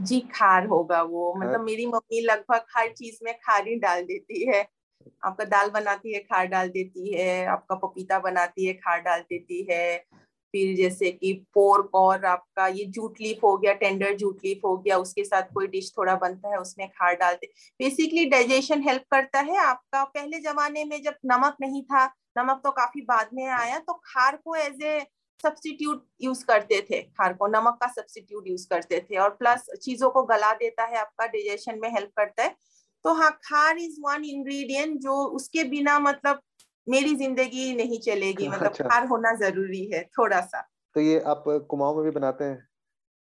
[0.00, 4.46] जी खार होगा वो। मतलब मेरी मम्मी लगभग हर चीज़ में खार ही डाल देती
[4.46, 4.68] है।
[5.24, 9.66] आपका दाल बनाती है खार डाल देती है। आपका पपीता बनाती है खार डाल देती
[9.70, 10.04] है।
[10.52, 14.76] फिर जैसे कि पोर्क और आपका ये जूट लीफ हो गया टेंडर जूट लीफ हो
[14.76, 17.46] गया, उसके साथ कोई डिश थोड़ा बनता है, उसमें खार डालते
[17.80, 22.04] बेसिकली डाइजेशन हेल्प करता है आपका। पहले जमाने में जब नमक नहीं था,
[22.38, 25.00] नमक तो काफ़ी बाद में आया तो खार को एज ए
[25.40, 30.10] सब्सटीट्यूट यूज़ करते थे। खार को, नमक का सब्सटीट्यूट यूज़ करते थे और प्लस चीज़ों
[30.10, 32.54] को गला देता है आपका डाइजेशन में हेल्प करता है।
[33.04, 36.40] तो हाँ खार इज़ वन इंग्रेडिएंट जो उसके बिना मतलब
[36.86, 40.66] मेरी ज़िंदगी नहीं चलेगी मतलब अच्छा। खार होना ज़रूरी है थोड़ा सा
[40.96, 42.68] तो ये आप कुमाऊं में भी बनाते हैं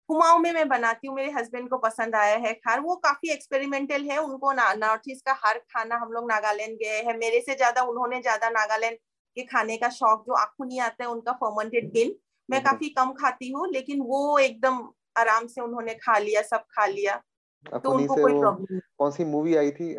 [0.08, 4.04] कुमाऊं में मैं बनाती हूँ मेरे हस्बैंड को पसंद आया है खार वो काफ़ी एक्सपेरिमेंटल
[4.04, 7.82] है उनको नॉर्थ ईस्ट का हर खाना हम लोग नागालैंड गए हैं मेरे से ज़्यादा
[7.84, 8.96] उन्होंने ज़्यादा नागालैंड
[9.36, 12.14] के खाने का शौक जो आखू नहीं आता है उनका फर्मेंटेड गिन
[12.48, 14.82] मैं हम्म। काफ़ी कम खाती हूँ लेकिन वो एकदम
[15.18, 17.20] आराम से उन्होंने खा लिया सब खा लिया
[17.66, 19.94] तो कोई कौन सी मूवी आई थी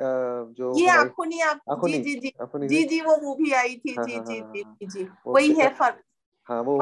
[0.57, 0.87] जो ये
[1.87, 2.33] जी जी जी।
[2.67, 5.69] जी जी वो मूवी आई थी। हाँ, जी हाँ, जी हाँ, जी जी। वही है
[5.73, 5.93] फर
[6.43, 6.77] हाँ वो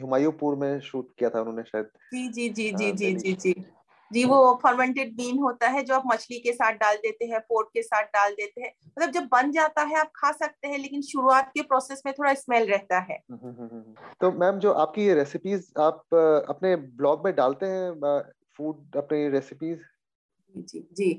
[0.00, 3.54] हुमायूंपुर में शूट किया था उन्होंने शायद। जी जी जी जी जी जी जी।
[4.10, 7.68] जी वो फर्मेंटेड बीन होता है जो आप मछली के साथ डाल देते हैं पोर्ट
[7.74, 11.02] के साथ डाल देते हैं। मतलब जब बन जाता है आप खा सकते हैं लेकिन
[11.02, 15.06] शुरुआत के प्रोसेस में थोड़ा स्मेल रहता है। हम्म, हम्म, हम्म, तो मैम जो आपकी
[15.06, 16.14] ये रेसिपीज़ आप
[16.48, 17.90] अपने ब्लॉग में डालते हैं
[18.58, 19.80] फ़ूड अपने रेसिपीज़
[20.54, 21.12] जी जी।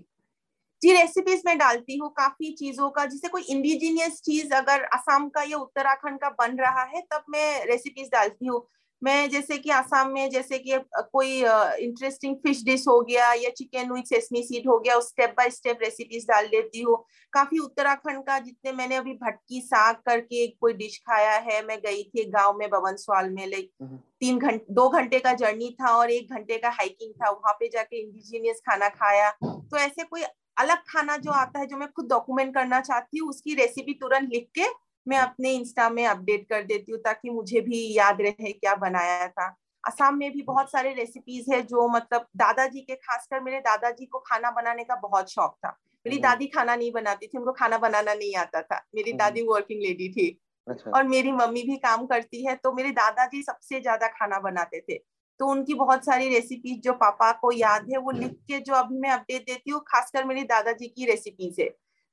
[0.81, 5.43] जी रेसिपीज़ में डालती हूँ काफ़ी चीज़ों का। जैसे कोई इंडिजीनियस चीज़ अगर असम का
[5.43, 8.61] या उत्तराखंड का बन रहा है, तब मैं रेसिपीज़ डालती हूँ।
[9.01, 13.91] मैं जैसे कि आसाम में जैसे कि कोई इंटरेस्टिंग फ़िश डिश हो गया या चिकन
[13.91, 16.97] विथ सेसमी सीड हो गया उस स्टेप बाय स्टेप रेसिपीज़ डाल देती हूँ
[17.33, 22.03] काफ़ी उत्तराखंड का जितने मैंने अभी भटकी साग करके कोई डिश खाया है मैं गई
[22.05, 26.11] थी गाँव में बवनसवाल में लाइक हम्म। तीन घंटे दो घंटे का जर्नी था और
[26.11, 30.23] एक घंटे का हाइकिंग था वहाँ पे जाके इंडिजीनियस खाना खाया तो ऐसे कोई
[30.57, 34.29] अलग खाना जो आता है जो मैं खुद डॉक्यूमेंट करना चाहती हूँ उसकी रेसिपी तुरंत
[34.29, 34.67] लिख के
[35.07, 39.27] मैं अपने इंस्टा में अपडेट कर देती हूँ ताकि मुझे भी याद रहे क्या बनाया
[39.27, 44.05] था। असम में भी बहुत सारे रेसिपीज़ है जो मतलब दादाजी के खासकर मेरे दादाजी
[44.05, 45.69] को खाना बनाने का बहुत शौक था।
[46.05, 49.19] मेरी हम्म। दादी खाना नहीं बनाती थी उनको खाना बनाना नहीं आता था। मेरी हम्म।
[49.19, 50.27] दादी वर्किंग लेडी थी।
[50.67, 54.79] अच्छा। और मेरी मम्मी भी काम करती है तो मेरे दादाजी सबसे ज़्यादा खाना बनाते
[54.79, 54.97] थे।
[55.39, 58.99] तो उनकी बहुत सारी रेसिपीज़ जो पापा को याद है वो लिख के जो अभी
[58.99, 61.67] मैं अपडेट देती हूँ खासकर मेरी दादाजी की रेसिपीज़ है।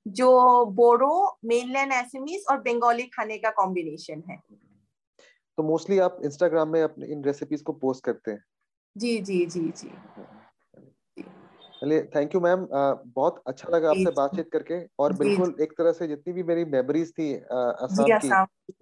[0.08, 4.36] जो बोडो मेनलैंड एसमीज और बंगाली खाने का कॉम्बिनेशन है।
[5.58, 8.44] तो मोस्टली आप इंस्टाग्राम में अपने इन रेसिपीज़ को पोस्ट करते हैं।
[8.96, 9.90] जी जी जी जी।
[11.82, 16.06] चलिए थैंक यू मैम बहुत अच्छा लगा आपसे बातचीत करके और बिल्कुल एक तरह से
[16.08, 18.28] जितनी भी मेरी मेमोरीज थी असम की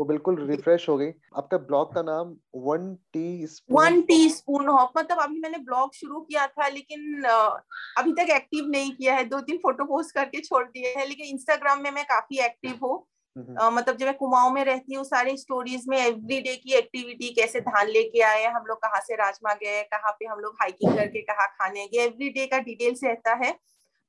[0.00, 2.34] वो बिल्कुल रिफ्रेश हो गई। आपका ब्लॉग का नाम
[2.66, 8.30] one tea one teaspoon of मतलब अभी मैंने ब्लॉग शुरू किया था लेकिन अभी तक
[8.30, 11.90] एक्टिव नहीं किया है। दो तीन फ़ोटो पोस्ट करके छोड़ दिए है लेकिन इंस्टाग्राम में
[11.90, 15.96] मैं काफ़ी एक्टिव हूँ। Uh, मतलब जब मैं कुमाऊं में रहती हूँ सारी स्टोरीज में
[15.98, 20.26] एवरीडे की एक्टिविटी कैसे धान लेके आए हम लोग कहाँ से राजमा गए कहाँ पे
[20.26, 23.52] हम लोग हाइकिंग करके कहाँ खाने गए एवरीडे का डिटेल्स रहता है।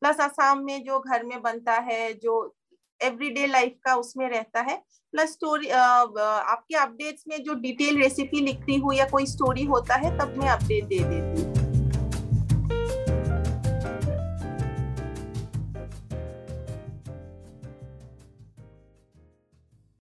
[0.01, 2.57] प्लस आसाम में जो घर में बनता है जो
[3.01, 4.82] एवरीडे लाइफ का उसमें रहता है।
[5.13, 10.17] प्लस स्टोरी आपके अपडेट्स में जो डिटेल रेसिपी लिखती हूँ या कोई स्टोरी होता है
[10.19, 11.61] तब मैं अपडेट दे देती हूँ।